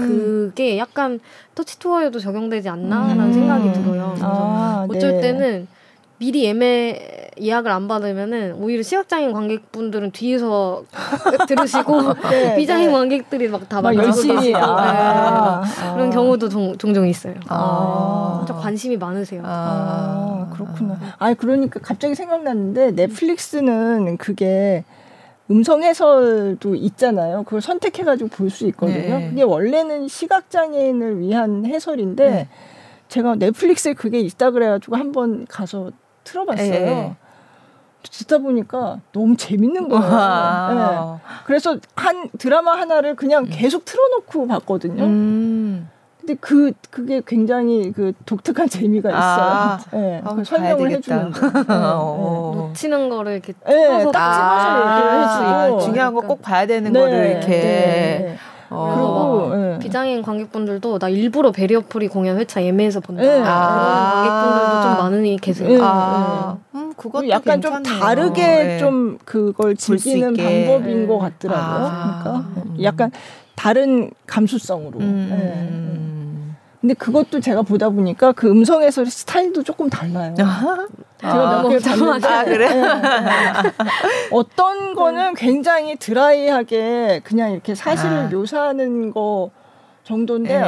[0.51, 1.19] 그게 약간
[1.53, 3.33] 터치 투어에도 적용되지 않나라는 음.
[3.33, 4.09] 생각이 들어요.
[4.09, 5.21] 그래서 아, 어쩔 네.
[5.21, 5.67] 때는
[6.17, 10.83] 미리 예매 예약을 안 받으면은 오히려 시각장애인 관객분들은 뒤에서
[11.47, 12.93] 들으시고 네, 비장애인 네.
[12.93, 14.53] 관객들이 막 다 막 열심히.
[14.55, 14.63] 아, 네.
[15.81, 15.93] 아.
[15.93, 17.33] 그런 경우도 종, 종종 있어요.
[17.47, 18.43] 아.
[18.45, 19.41] 진짜 관심이 많으세요.
[19.45, 20.97] 아, 그렇구나.
[21.19, 24.83] 아, 그러니까 갑자기 생각났는데 넷플릭스는 그게
[25.51, 27.43] 음성 해설도 있잖아요.
[27.43, 29.19] 그걸 선택해가지고 볼 수 있거든요.
[29.19, 29.29] 네.
[29.29, 32.47] 그게 원래는 시각장애인을 위한 해설인데 네.
[33.09, 35.91] 제가 넷플릭스에 그게 있다 그래가지고 한번 가서
[36.23, 36.69] 틀어봤어요.
[36.71, 37.15] 네.
[38.11, 41.19] 듣다 보니까 너무 재밌는 거예요.
[41.23, 41.31] 네.
[41.45, 43.49] 그래서 한 드라마 하나를 그냥 음.
[43.51, 45.03] 계속 틀어놓고 봤거든요.
[45.03, 45.89] 음.
[46.19, 49.21] 근데 그 그게 굉장히 그 독특한 재미가 있어요.
[49.21, 51.75] 아, 네, 그 설명을 해주는 네, 네.
[52.55, 57.29] 놓치는 거를 이렇게 네, 딱 집어서 얘기를 해주고 중요한 거 꼭 봐야 되는 네, 거를
[57.31, 57.47] 이렇게.
[57.47, 58.37] 네.
[58.71, 58.93] 어.
[58.95, 59.77] 그리고 네.
[59.79, 63.21] 비장애인 관객분들도 나 일부러 베리어프리 공연 회차 예매해서 본다.
[63.21, 63.43] 네.
[63.45, 64.23] 아.
[64.23, 65.69] 관객분들도 좀 많으니 계세요.
[65.69, 65.79] 네.
[65.79, 66.54] 아.
[67.05, 67.83] 음, 그것도 약간 괜찮네요.
[67.83, 68.77] 좀 다르게 네.
[68.79, 71.87] 좀 그걸 즐기는 방법인 것 같더라고요.
[71.91, 72.21] 아.
[72.23, 73.11] 그러니까 약간
[73.55, 74.99] 다른 감수성으로.
[74.99, 75.27] 음.
[75.29, 75.95] 네.
[76.81, 80.35] 근데 그것도 제가 보다 보니까 그 음성 해설 스타일도 조금 달라요.
[80.39, 80.87] 아.
[81.19, 82.69] 제가 몇개 봤는데 아, 그래?
[82.69, 82.83] 네.
[84.31, 88.27] 어떤 거는 굉장히 드라이하게 그냥 이렇게 사실을 아.
[88.27, 89.49] 묘사하는 거
[90.03, 90.65] 정도인데 네.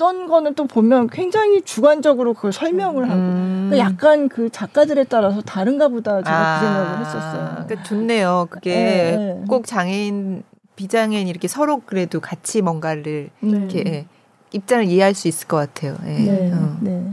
[0.00, 3.68] 어떤 거는 또 보면 굉장히 주관적으로 그걸 설명을 하고 음.
[3.70, 6.58] 그러니까 약간 그 작가들에 따라서 다른가 보다 제가 아.
[6.58, 7.66] 그 생각을 했었어요.
[7.66, 8.46] 그러니까 좋네요.
[8.48, 9.44] 그게 네.
[9.46, 10.42] 꼭 장애인
[10.76, 13.50] 비장애인 이렇게 서로 그래도 같이 뭔가를 음.
[13.50, 14.06] 이렇게
[14.52, 15.96] 입장을 이해할 수 있을 것 같아요.
[16.06, 16.12] 예.
[16.12, 16.52] 네.
[16.54, 16.78] 어.
[16.80, 17.06] 네.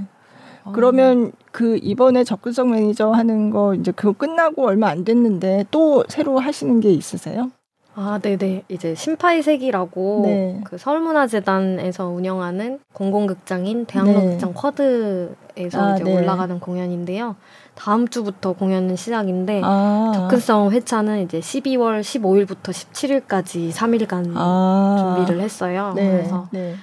[0.74, 6.40] 그러면 그 이번에 접근성 매니저 하는 거 이제 그거 끝나고 얼마 안 됐는데 또 새로
[6.40, 7.52] 하시는 게 있으세요?
[8.00, 8.66] 아, 네네.
[8.70, 10.62] 이제 심파이색이라고 네.
[10.64, 14.56] 그 서울문화재단에서 운영하는 공공극장인 대학로극장 네.
[14.56, 16.16] 쿼드에서 아, 이제 네.
[16.16, 17.36] 올라가는 공연인데요.
[17.74, 20.12] 다음 주부터 공연은 시작인데 아.
[20.14, 25.16] 접근성 회차는 이제 12월 15일부터 17일까지 3일간 아.
[25.16, 25.94] 준비를 했어요.
[25.96, 26.08] 네.
[26.08, 26.76] 그래서 네.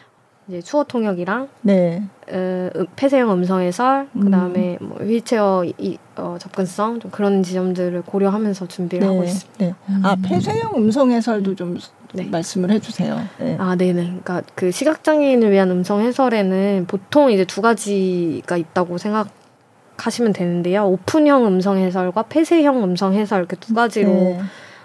[0.48, 2.02] 이제 수어 통역이랑 네.
[2.30, 4.88] 어, 폐쇄형 음성 해설 그다음에 음.
[4.88, 9.12] 뭐 휠체어 이, 어, 접근성 좀 그런 지점들을 고려하면서 준비를 네.
[9.12, 9.58] 하고 있습니다.
[9.58, 9.74] 네.
[10.02, 10.22] 아 음.
[10.22, 11.78] 폐쇄형 음성 해설도 좀
[12.12, 12.24] 네.
[12.24, 13.18] 말씀을 해주세요.
[13.38, 13.56] 네.
[13.58, 14.02] 아, 네네.
[14.04, 20.86] 그러니까 그 시각장애인을 위한 음성 해설에는 보통 이제 두 가지가 있다고 생각하시면 되는데요.
[20.86, 24.40] 오픈형 음성 해설과 폐쇄형 음성 해설 이렇게 두 가지로 네.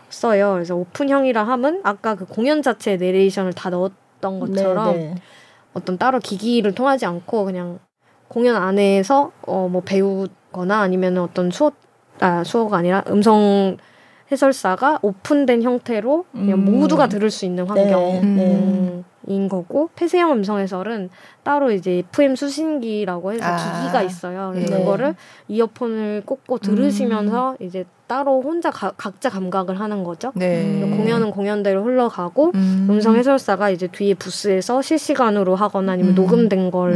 [0.09, 0.53] 써요.
[0.53, 5.15] 그래서 오픈형이라 함은 아까 그 공연 자체에 내레이션을 다 넣었던 것처럼.
[5.69, 5.79] 네, 네.
[5.79, 7.79] 어떤 따로 기기를 통하지 않고 그냥
[8.27, 11.71] 공연 안에서 어 뭐 배우거나 아니면 어떤 수어
[12.19, 13.77] 아 수어가 아니라 음성
[14.31, 16.65] 해설사가 오픈된 형태로 그냥 음.
[16.65, 19.03] 모두가 들을 수 있는 환경인 네.
[19.23, 19.47] 네.
[19.47, 21.09] 거고 폐쇄형 음성 해설은
[21.43, 23.81] 따로 이제 FM 수신기라고 해서 아.
[23.81, 24.51] 기기가 있어요.
[24.53, 24.79] 그래서 네.
[24.79, 25.15] 그거를
[25.47, 27.65] 이어폰을 꽂고 들으시면서 음.
[27.65, 30.31] 이제 따로 혼자 가, 각자 감각을 하는 거죠.
[30.33, 30.79] 네.
[30.97, 32.99] 공연은 공연대로 흘러가고 음.
[33.01, 36.15] 성 해설사가 이제 뒤에 부스에서 실시간으로 하거나 아니면 음.
[36.15, 36.95] 녹음된 걸그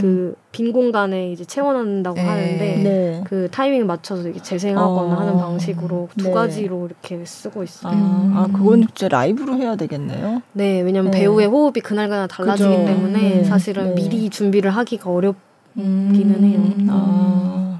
[0.00, 0.34] 음.
[0.50, 2.26] 빈 공간에 이제 채워넣는다고 네.
[2.26, 3.24] 하는데 네.
[3.24, 5.20] 그 타이밍 맞춰서 이렇게 재생하거나 어.
[5.20, 6.32] 하는 방식으로 두 네.
[6.32, 7.94] 가지로 이렇게 쓰고 있어요.
[7.94, 10.42] 아, 아 그건 진짜 라이브로 해야 되겠네요.
[10.54, 11.20] 네, 왜냐면 네.
[11.20, 12.84] 배우의 호흡이 그날그날 달라지기 그죠.
[12.84, 13.44] 때문에 네.
[13.44, 16.60] 사실은 미리 준비를 하기가 어렵기는 해요.
[16.90, 17.71] 아.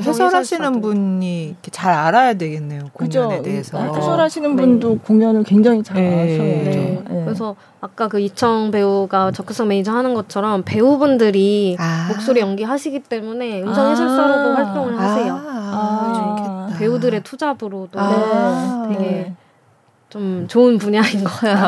[0.00, 2.88] 해설하시는 분이 잘 알아야 되겠네요.
[2.92, 3.42] 공연에 그죠?
[3.42, 3.78] 대해서.
[3.78, 4.62] 해설하시는 네.
[4.62, 6.08] 분도 공연을 굉장히 잘 네.
[6.08, 6.38] 아셔요.
[6.38, 7.02] 네.
[7.08, 7.24] 네.
[7.24, 12.08] 그래서 아까 그 이청 배우가 적극성 매니저 하는 것처럼 배우분들이 아.
[12.08, 13.90] 목소리 연기하시기 때문에 음성 아.
[13.90, 14.54] 해설사로도 아.
[14.54, 15.40] 활동을 하세요.
[15.40, 16.68] 아.
[16.78, 18.86] 배우들의 투잡으로도 아.
[18.88, 19.34] 되게 네.
[20.08, 21.58] 좀 좋은 분야인 거야.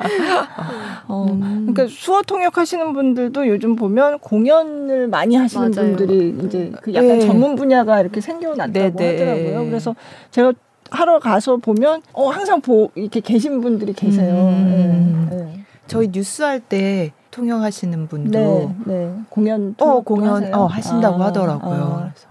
[1.08, 1.14] 네.
[1.14, 5.96] 어, 그러니까 수어 통역하시는 분들도 요즘 보면 공연을 많이 하시는 맞아요.
[5.96, 7.20] 분들이 이제 그 약간 네.
[7.20, 9.12] 전문 분야가 이렇게 생겨났다고 네, 네.
[9.12, 9.64] 하더라고요.
[9.70, 9.94] 그래서
[10.30, 10.52] 제가
[10.90, 14.34] 하러 가서 보면 어 항상 보 이렇게 계신 분들이 계세요.
[14.34, 15.28] 음.
[15.30, 15.64] 네.
[15.86, 19.14] 저희 뉴스 할 때 통역하시는 분도 네, 네.
[19.30, 20.56] 공연 어 공연 하세요?
[20.56, 21.80] 어 하신다고 아, 하더라고요.
[21.82, 22.10] 아.
[22.10, 22.28] 그래서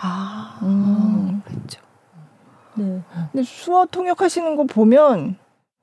[0.00, 1.42] 아 음.
[1.46, 1.80] 그렇죠.
[2.74, 3.00] 네.
[3.32, 5.36] 근데 수어 통역하시는 거 보면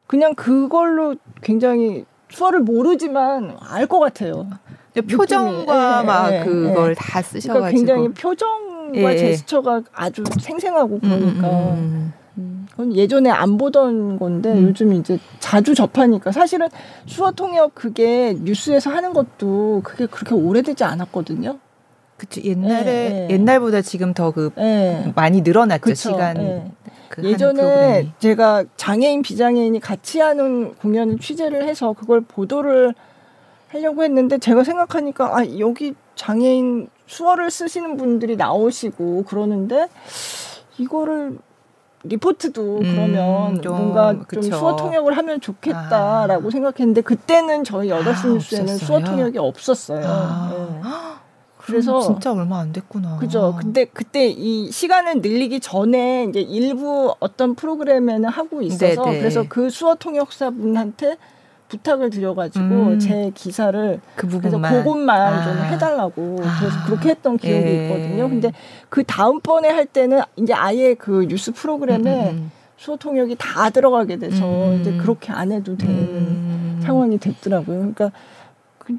[0.07, 4.47] 그냥 그걸로 굉장히 수어를 모르지만 알 것 같아요.
[5.09, 6.95] 표정과 예, 막 예, 그걸 예.
[6.95, 9.17] 다 쓰셔가지고 그러니까 굉장히 표정과 예.
[9.17, 12.95] 제스처가 아주 생생하고 그러니까 음, 음, 음.
[12.95, 14.67] 예전에 안 보던 건데 음.
[14.67, 16.67] 요즘 이제 자주 접하니까 사실은
[17.05, 21.57] 수어 통역 그게 뉴스에서 하는 것도 그게 그렇게 오래되지 않았거든요.
[22.17, 23.33] 그쵸 옛날에 예, 예.
[23.33, 25.11] 옛날보다 지금 더그 예.
[25.15, 26.71] 많이 늘어났죠 시간.
[27.17, 27.21] 예.
[27.21, 32.93] 그 예전에 제가 장애인 비장애인이 같이 하는 공연을 취재를 해서 그걸 보도를
[33.69, 39.87] 하려고 했는데 제가 생각하니까 아 여기 장애인 수어를 쓰시는 분들이 나오시고 그러는데
[40.77, 41.37] 이거를
[42.03, 44.41] 리포트도 음, 그러면 좀, 뭔가 그쵸.
[44.41, 46.51] 좀 수어 통역을 하면 좋겠다라고 아.
[46.51, 50.05] 생각했는데 그때는 저희 여덟 시 아, 뉴스에는 수어 통역이 없었어요.
[50.05, 50.49] 아.
[50.51, 51.24] 네.
[51.65, 53.17] 그래서 진짜 얼마 안 됐구나.
[53.17, 53.55] 그죠.
[53.59, 59.19] 근데 그때 이 시간을 늘리기 전에 이제 일부 어떤 프로그램에는 하고 있어서 네네.
[59.19, 61.17] 그래서 그 수어 통역사분한테
[61.67, 62.99] 부탁을 드려가지고 음.
[62.99, 65.43] 제 기사를 그 그래서 부분만 그것만 아.
[65.43, 66.85] 좀 해달라고 그래서 아.
[66.85, 67.83] 그렇게 했던 기억이 예.
[67.83, 68.29] 있거든요.
[68.29, 68.51] 근데
[68.89, 74.17] 그 다음 번에 할 때는 이제 아예 그 뉴스 프로그램에 음, 수호 통역이 다 들어가게
[74.17, 74.81] 돼서 음.
[74.81, 76.81] 이제 그렇게 안 해도 되는 음.
[76.83, 77.77] 상황이 됐더라고요.
[77.77, 78.15] 그러니까 그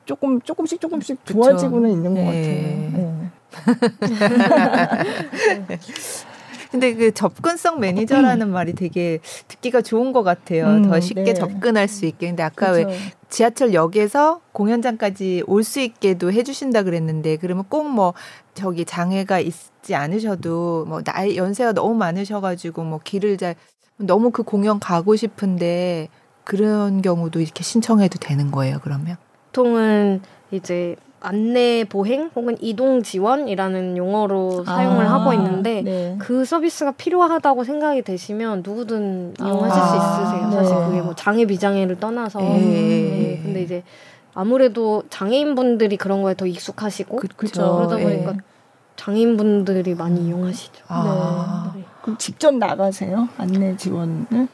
[0.05, 1.41] 조금 조금씩 조금씩 그쵸.
[1.43, 2.25] 좋아지고는 있는 것 예.
[2.27, 2.47] 같아요.
[2.99, 3.07] 예.
[6.71, 10.67] 근데 그 접근성 매니저라는 말이 되게 듣기가 좋은 것 같아요.
[10.67, 11.35] 음, 더 쉽게 네.
[11.35, 12.27] 접근할 수 있게.
[12.27, 13.01] 근데 아까 왜 그렇죠.
[13.29, 18.15] 지하철역에서 공연장까지 올 수 있게도 해주신다 그랬는데 그러면 꼭 뭐
[18.55, 23.55] 저기 장애가 있지 않으셔도 뭐 나이 연세가 너무 많으셔가지고 뭐 길을 잘
[23.99, 26.09] 너무 그 공연 가고 싶은데
[26.45, 28.79] 그런 경우도 이렇게 신청해도 되는 거예요.
[28.83, 29.17] 그러면
[29.57, 36.17] 보통은 이제 안내 보행 혹은 이동 지원이라는 용어로 사용을 아, 하고 있는데 네.
[36.21, 40.51] 그 서비스가 필요하다고 생각이 되시면 누구든 이용하실 아, 수 있으세요.
[40.53, 40.85] 사실 네.
[40.85, 42.41] 그게 뭐 장애 비장애를 떠나서.
[42.43, 42.47] 예.
[42.47, 43.83] 네, 근데 이제
[44.35, 47.77] 아무래도 장애인분들이 그런 거에 더 익숙하시고 그쵸.
[47.77, 48.05] 그러다 예.
[48.05, 48.35] 보니까
[48.97, 50.85] 장애인분들이 많이 이용하시죠.
[50.89, 51.83] 아, 네.
[52.03, 54.49] 그럼 직접 나가세요 안내 지원을?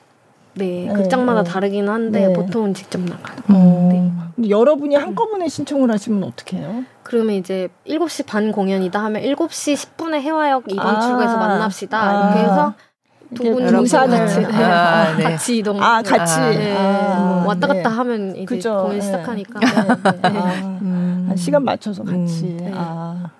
[0.54, 1.50] 네, 네, 극장마다 네.
[1.50, 2.32] 다르긴 한데 네.
[2.32, 3.36] 보통은 직접 나가요.
[3.48, 3.88] 어.
[4.36, 4.48] 네.
[4.50, 6.84] 여러분이 한꺼번에 신청을 하시면 어떻게 해요?
[7.02, 11.00] 그러면 이제 7시 반 공연이다 하면 7시 10분에 해화역 이번 아.
[11.00, 11.98] 출구에서 만납시다.
[12.00, 12.30] 아.
[12.30, 12.74] 이렇게 해서
[13.34, 14.26] 두 이렇게 분 여러분 정도 등산을.
[14.26, 14.64] 같이, 네.
[14.64, 15.22] 아, 네.
[15.24, 15.82] 같이 이동.
[15.82, 16.76] 아 같이 아, 네.
[16.76, 17.96] 아, 뭐 왔다 갔다 네.
[17.96, 18.82] 하면 이제 그죠.
[18.82, 19.00] 공연 네.
[19.00, 19.60] 시작하니까.
[19.60, 19.66] 네,
[20.30, 20.38] 네.
[20.38, 21.26] 아, 음.
[21.28, 22.44] 한 시간 맞춰서 같이.
[22.44, 22.56] 음.
[22.58, 22.72] 네.
[22.74, 23.30] 아.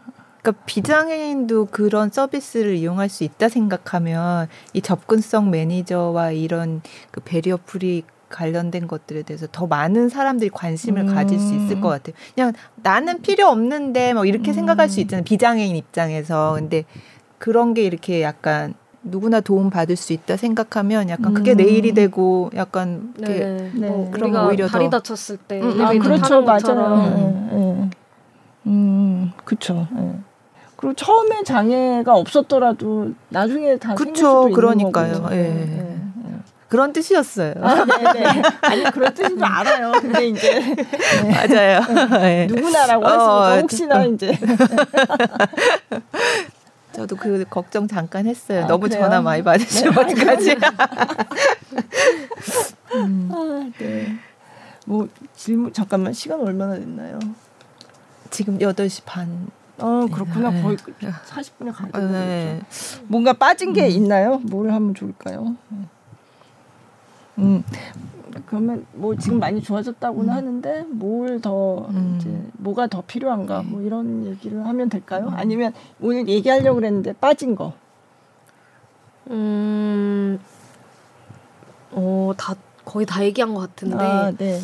[0.42, 6.82] 그러니까 비장애인도 그런 서비스를 이용할 수 있다 생각하면 이 접근성 매니저와 이런
[7.12, 11.14] 그 barrier free 관련된 것들에 대해서 더 많은 사람들이 관심을 음.
[11.14, 12.14] 가질 수 있을 것 같아요.
[12.34, 14.54] 그냥 나는 필요 없는데 뭐 이렇게 음.
[14.54, 15.22] 생각할 수 있잖아요.
[15.24, 16.54] 비장애인 입장에서.
[16.54, 16.84] 근데
[17.38, 18.74] 그런 게 이렇게 약간
[19.04, 21.56] 누구나 도움 받을 수 있다 생각하면 약간 그게 음.
[21.58, 23.70] 내 일이 되고 약간 이렇게 네.
[23.74, 23.88] 네.
[23.88, 27.42] 뭐 그럼 우리가 오히려 다리 더- 다쳤을 때 음, 아, 그렇죠, 맞아요.
[27.52, 27.90] 예.
[28.66, 29.86] 음, 그렇죠.
[29.98, 30.31] 예.
[30.82, 35.28] 그리고 처음에 장애가 없었더라도 나중에 다 생길 그쵸, 있는 그러니까요.
[35.30, 35.36] 예.
[35.36, 35.96] 예, 예.
[36.68, 37.54] 그런 뜻이었어요.
[37.60, 38.42] 아, 네네.
[38.62, 39.92] 아니 그런 뜻인 줄 알아요.
[39.92, 40.74] 근데 이제
[41.30, 41.82] 맞아요.
[42.20, 42.48] 네.
[42.48, 44.06] 누구나라고 어, 했으니까 혹시나 어.
[44.06, 44.36] 이제
[46.90, 48.64] 저도 그 걱정 잠깐 했어요.
[48.64, 49.02] 아, 너무 그래요?
[49.04, 50.00] 전화 많이 받으시면 네.
[50.00, 50.56] 어떡하지?
[52.90, 54.16] 아, 네.
[54.86, 55.06] 뭐
[55.36, 57.20] 질문 잠깐만 시간 얼마나 됐나요?
[58.30, 59.46] 지금 8시 반.
[59.82, 60.62] 어 그렇구나 네.
[60.62, 62.60] 거의 40분에 가야 되는 네.
[62.68, 63.04] 거죠.
[63.08, 64.38] 뭔가 빠진 게 있나요?
[64.44, 65.56] 뭘 하면 좋을까요?
[67.38, 67.64] 음
[68.46, 72.16] 그러면 뭐 지금 많이 좋아졌다고는 하는데 뭘더 음.
[72.18, 73.68] 이제 뭐가 더 필요한가 네.
[73.68, 75.28] 뭐 이런 얘기를 하면 될까요?
[75.34, 77.74] 아니면 오늘 얘기하려고 그랬는데 빠진 거.
[79.30, 80.40] 음,
[81.92, 82.54] 어, 다
[82.84, 84.60] 거의 다 얘기한 것 같은데 아, 네.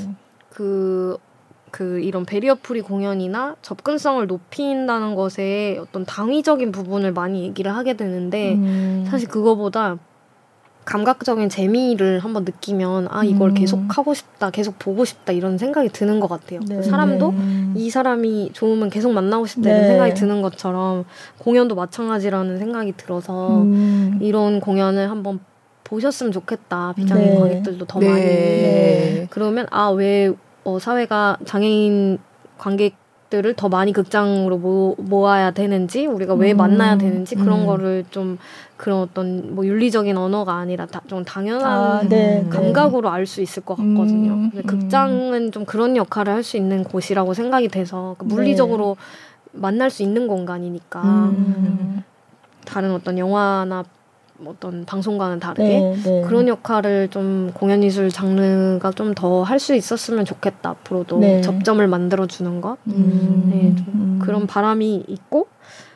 [0.50, 1.16] 그,
[1.70, 8.54] 그 이런 barrier free 공연이나 접근성을 높인다는 것에 어떤 당위적인 부분을 많이 얘기를 하게 되는데
[8.54, 9.06] 음.
[9.08, 9.98] 사실 그거보다
[10.88, 13.54] 감각적인 재미를 한번 느끼면 아 이걸 음.
[13.54, 16.80] 계속 하고 싶다 계속 보고 싶다 이런 생각이 드는 것 같아요 네.
[16.80, 17.72] 사람도 네.
[17.74, 19.76] 이 사람이 좋으면 계속 만나고 싶다 네.
[19.76, 21.04] 이런 생각이 드는 것처럼
[21.36, 24.18] 공연도 마찬가지라는 생각이 들어서 음.
[24.22, 25.40] 이런 공연을 한번
[25.84, 27.38] 보셨으면 좋겠다 비장애인 네.
[27.38, 28.08] 관객들도 더 네.
[28.08, 29.26] 많이 네.
[29.28, 30.32] 그러면 아왜
[30.68, 32.18] 어, 사회가 장애인
[32.58, 36.58] 관객들을 더 많이 극장으로 모, 모아야 되는지 우리가 왜 음.
[36.58, 37.66] 만나야 되는지 그런 음.
[37.66, 38.38] 거를 좀
[38.76, 42.42] 그런 어떤 뭐 윤리적인 언어가 아니라 다, 좀 당연한 아, 네.
[42.42, 42.50] 음, 네.
[42.50, 44.32] 감각으로 알수 있을 것 같거든요.
[44.32, 44.66] 음, 근데 음.
[44.66, 48.96] 극장은 좀 그런 역할을 할 수 있는 곳이라고 생각이 돼서 그 물리적으로
[49.52, 52.04] 만날 수 있는 공간이니까 음.
[52.64, 53.84] 다른 어떤 영화나
[54.46, 56.22] 어떤 방송과는 다르게 네, 네.
[56.26, 61.40] 그런 역할을 좀 공연 예술 장르가 좀 더 할 수 있었으면 좋겠다 앞으로도 네.
[61.40, 63.50] 접점을 만들어 주는 것 음.
[63.52, 64.18] 네, 좀 음.
[64.22, 65.48] 그런 바람이 있고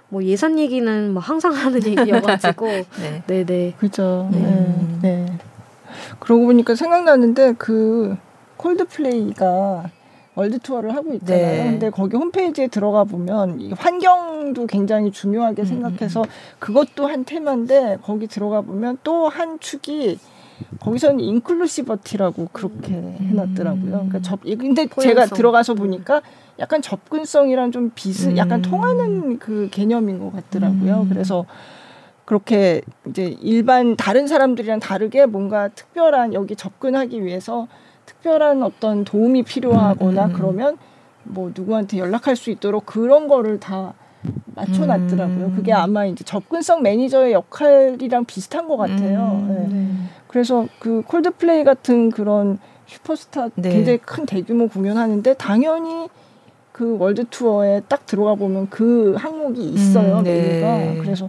[0.08, 2.66] 뭐 예산 얘기는 뭐 항상 하는 얘기여가지고
[3.00, 3.22] 네.
[3.26, 4.28] 네네 그죠.
[4.32, 4.40] 네.
[4.40, 4.86] 네.
[5.02, 5.38] 네.
[6.18, 8.16] 그러고 보니까 생각나는데 그
[8.56, 9.84] 콜드플레이가
[10.34, 11.46] 월드 투어를 하고 있잖아요.
[11.64, 11.70] 네.
[11.70, 16.24] 근데 거기 홈페이지에 들어가 보면 이 환경도 굉장히 중요하게 음, 생각해서
[16.58, 20.18] 그것도 한 테마인데 거기 들어가 보면 또 한 축이
[20.80, 23.90] 거기서는 inclusivity라고 그렇게 해놨더라고요.
[23.90, 25.36] 그러니까 접 근데 제가 포용성.
[25.36, 26.22] 들어가서 보니까
[26.58, 28.62] 약간 접근성이랑 좀 비슷, 약간 음.
[28.62, 31.02] 통하는 그 개념인 것 같더라고요.
[31.02, 31.08] 음.
[31.08, 31.44] 그래서
[32.24, 37.66] 그렇게 이제 일반 다른 사람들이랑 다르게 뭔가 특별한 여기 접근하기 위해서
[38.22, 40.36] 특별한 어떤 도움이 필요하거나 음, 음, 음.
[40.36, 40.78] 그러면
[41.24, 43.94] 뭐 누구한테 연락할 수 있도록 그런 거를 다
[44.54, 45.46] 맞춰놨더라고요.
[45.46, 45.56] 음.
[45.56, 49.42] 그게 아마 이제 접근성 매니저의 역할이랑 비슷한 것 같아요.
[49.42, 49.48] 음.
[49.48, 49.76] 네.
[49.76, 49.88] 네.
[50.28, 53.70] 그래서 그 콜드플레이 같은 그런 슈퍼스타 네.
[53.70, 56.08] 굉장히 큰 대규모 공연하는데 당연히
[56.70, 60.18] 그 월드 투어에 딱 들어가 보면 그 항목이 있어요.
[60.18, 60.76] 음, 메뉴가.
[60.78, 60.98] 네.
[61.00, 61.28] 그래서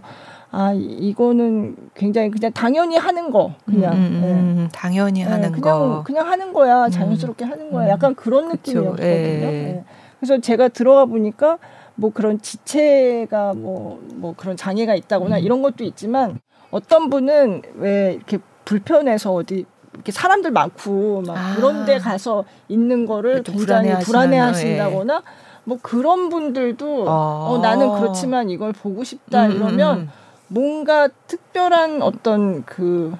[0.56, 4.68] 아 이거는 굉장히 그냥 당연히 하는 거 그냥 음, 음, 음 네.
[4.72, 6.90] 당연히 네, 하는 그냥, 거 그냥 하는 거야 음.
[6.90, 9.02] 자연스럽게 하는 거야 약간 그런 느낌이었거든요.
[9.02, 9.84] 네.
[10.20, 11.58] 그래서 제가 들어가 보니까
[11.96, 16.38] 뭐 그런 지체가 뭐뭐 뭐 그런 장애가 있다거나 이런 것도 있지만
[16.70, 21.54] 어떤 분은 왜 이렇게 불편해서 어디 이렇게 사람들 많고 막 아.
[21.56, 25.22] 그런 데 가서 있는 거를 굉장히 불안해 하신다거나
[25.64, 27.48] 뭐 그런 분들도 아.
[27.50, 30.23] 어 나는 그렇지만 이걸 보고 싶다 음, 음, 이러면 음.
[30.48, 33.14] 뭔가 특별한 어떤 그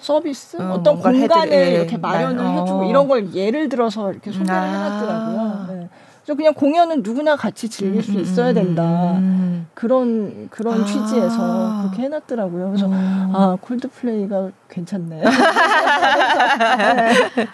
[0.00, 2.60] 서비스 어, 떤 공간을 해드리, 이렇게 마련을 난, 어.
[2.62, 4.62] 해주고 이런 걸 예를 들어서 이렇게 소개를 아.
[4.62, 5.66] 해놨더라고요.
[5.68, 5.88] 네.
[6.24, 9.12] 그래서 그냥 공연은 누구나 같이 즐길 수 있어야 된다.
[9.12, 9.66] 음.
[9.74, 10.84] 그런 그런 아.
[10.84, 12.66] 취지에서 그렇게 해놨더라고요.
[12.68, 13.32] 그래서 음.
[13.34, 15.22] 아 콜드플레이가 괜찮네.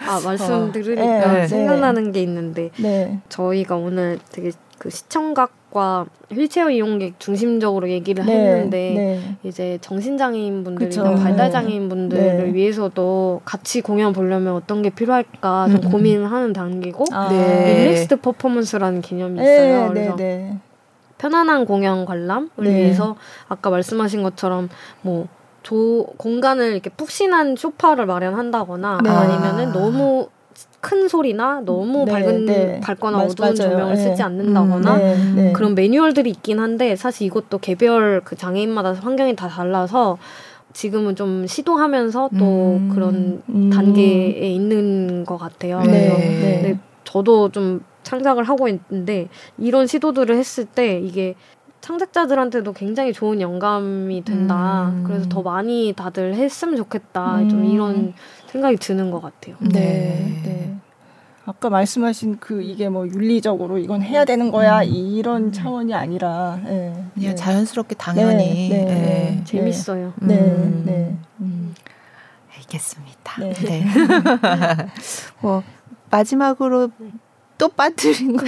[0.07, 1.47] 아 말씀 들으니까 네.
[1.47, 3.19] 생각나는 게 있는데 네.
[3.29, 9.35] 저희가 오늘 되게 그 시청각과 휠체어 이용객 중심적으로 얘기를 네, 했는데 네.
[9.43, 12.53] 이제 정신장애인 분들이나 발달장애인 분들을 네.
[12.53, 15.91] 위해서도 같이 공연 보려면 어떤 게 필요할까 좀 음.
[15.91, 17.29] 고민을 하는 단계고 아.
[17.29, 19.93] 릴렉스드 퍼포먼스라는 개념이 네, 있어요.
[19.93, 20.59] 네, 그래서
[21.17, 23.17] 편안한 공연 관람을 위해서
[23.49, 24.69] 아까 말씀하신 것처럼
[25.01, 25.27] 뭐
[25.61, 30.29] 조, 공간을 이렇게 푹신한 소파를 마련한다거나 아니면은 너무
[30.81, 32.79] 큰 소리나 너무 네, 밝은 네.
[32.81, 33.71] 밝거나 맞, 어두운 맞아요.
[33.71, 34.01] 조명을 네.
[34.01, 35.53] 쓰지 않는다거나 음, 네, 네.
[35.53, 40.17] 그런 매뉴얼들이 있긴 한데 사실 이것도 개별 그 장애인마다 환경이 다 달라서
[40.73, 43.69] 지금은 좀 시도하면서 또 음, 그런 음.
[43.69, 45.81] 단계에 있는 것 같아요.
[45.81, 49.27] 네, 그래서 저도 좀 창작을 하고 있는데
[49.57, 51.35] 이런 시도들을 했을 때 이게
[51.81, 54.91] 창작자들한테도 굉장히 좋은 영감이 된다.
[54.93, 55.03] 음.
[55.05, 57.39] 그래서 더 많이 다들 했으면 좋겠다.
[57.39, 57.49] 음.
[57.49, 58.13] 좀 이런
[58.51, 59.55] 생각이 드는 것 같아요.
[59.59, 59.69] 네.
[59.69, 60.41] 네.
[60.43, 60.75] 네.
[61.45, 64.87] 아까 말씀하신 그 이게 뭐 윤리적으로 이건 해야 되는 거야 음.
[64.87, 65.51] 이런 음.
[65.51, 66.93] 차원이 아니라 네.
[67.15, 67.35] 그냥 네.
[67.35, 69.43] 자연스럽게 당연히 네, 네, 네.
[69.45, 70.13] 재밌어요.
[70.17, 70.83] 네, 음.
[70.85, 71.17] 네.
[71.39, 71.73] 음.
[72.55, 73.41] 알겠습니다.
[73.41, 73.85] 네.
[75.41, 75.63] 뭐
[76.11, 76.89] 마지막으로
[77.57, 78.45] 또 빠뜨린 거.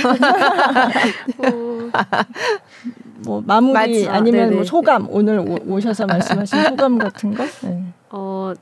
[3.26, 4.16] 뭐 마무리 마지막.
[4.16, 7.44] 아니면 뭐 소감 오늘 오, 셔서 말씀하신 소감 같은 거?
[7.64, 7.84] 네.
[8.10, 8.54] 어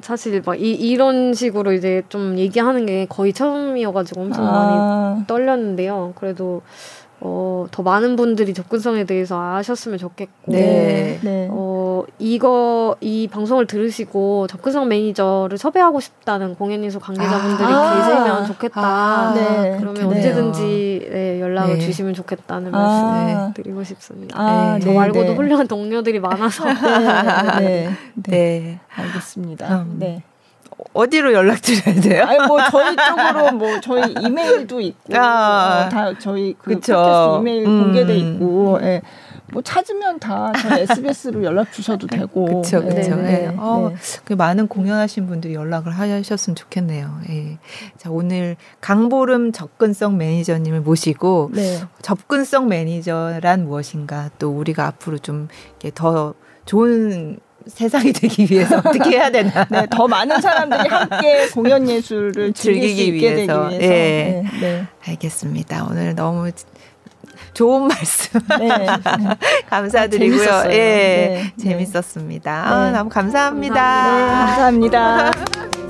[0.00, 4.52] 사실 막 이, 이런 식으로 이제 좀 얘기하는 게 거의 처음이어가지고 엄청 아.
[4.52, 6.12] 많이 떨렸는데요.
[6.16, 6.62] 그래도
[7.24, 11.20] 어, 더 많은 분들이 접근성에 대해서 아셨으면 좋겠고, 네.
[11.22, 11.46] 네.
[11.52, 17.94] 어, 이거, 이 방송을 들으시고 접근성 매니저를 섭외하고 싶다는 공연인수 관계자분들이 아.
[17.94, 18.80] 계시면 좋겠다.
[18.82, 19.34] 아.
[19.34, 19.76] 네.
[19.78, 20.08] 그러면 그네요.
[20.08, 21.80] 언제든지 네, 연락을 네.
[21.80, 22.78] 주시면 좋겠다는 아.
[22.78, 24.40] 말씀 드리고 싶습니다.
[24.40, 24.80] 아, 네.
[24.80, 25.34] 저 말고도 네.
[25.36, 26.64] 훌륭한 동료들이 많아서.
[27.60, 27.88] 네.
[28.14, 28.80] 네.
[28.96, 29.82] 알겠습니다.
[29.82, 29.96] 음.
[30.00, 30.24] 네.
[30.92, 32.24] 어디로 연락드려야 돼요?
[32.24, 37.38] 아니 뭐 저희 쪽으로 뭐 저희 이메일도 있고 아, 어, 다 저희 그 그쵸.
[37.40, 37.82] 이메일 음.
[37.84, 39.02] 공개돼 있고 예.
[39.52, 43.56] 뭐 찾으면 다 저희 SBS로 연락 주셔도 되고 그렇죠 그렇죠 네, 네, 네.
[43.58, 43.92] 어,
[44.24, 47.20] 그 많은 공연하신 분들이 연락을 하셨으면 좋겠네요.
[47.28, 47.58] 예.
[47.98, 51.80] 자 오늘 강보름 접근성 매니저님을 모시고 네.
[52.00, 55.48] 접근성 매니저란 무엇인가 또 우리가 앞으로 좀
[55.90, 59.66] 더 좋은 세상이 되기 위해서 어떻게 해야 되나?
[59.70, 63.68] 네, 더 많은 사람들이 함께 공연 예술을 즐기기 위해서.
[63.68, 63.78] 위해서.
[63.78, 63.78] 네.
[63.78, 64.60] 네.
[64.60, 64.86] 네.
[65.06, 65.86] 알겠습니다.
[65.90, 66.50] 오늘 너무
[67.54, 68.86] 좋은 말씀 네.
[69.68, 70.50] 감사드리고요.
[70.50, 71.52] 아, 예, 네.
[71.62, 72.52] 재밌었습니다.
[72.52, 73.74] 아, 너무 감사합니다.
[73.74, 75.30] 감사합니다.
[75.30, 75.72] 감사합니다.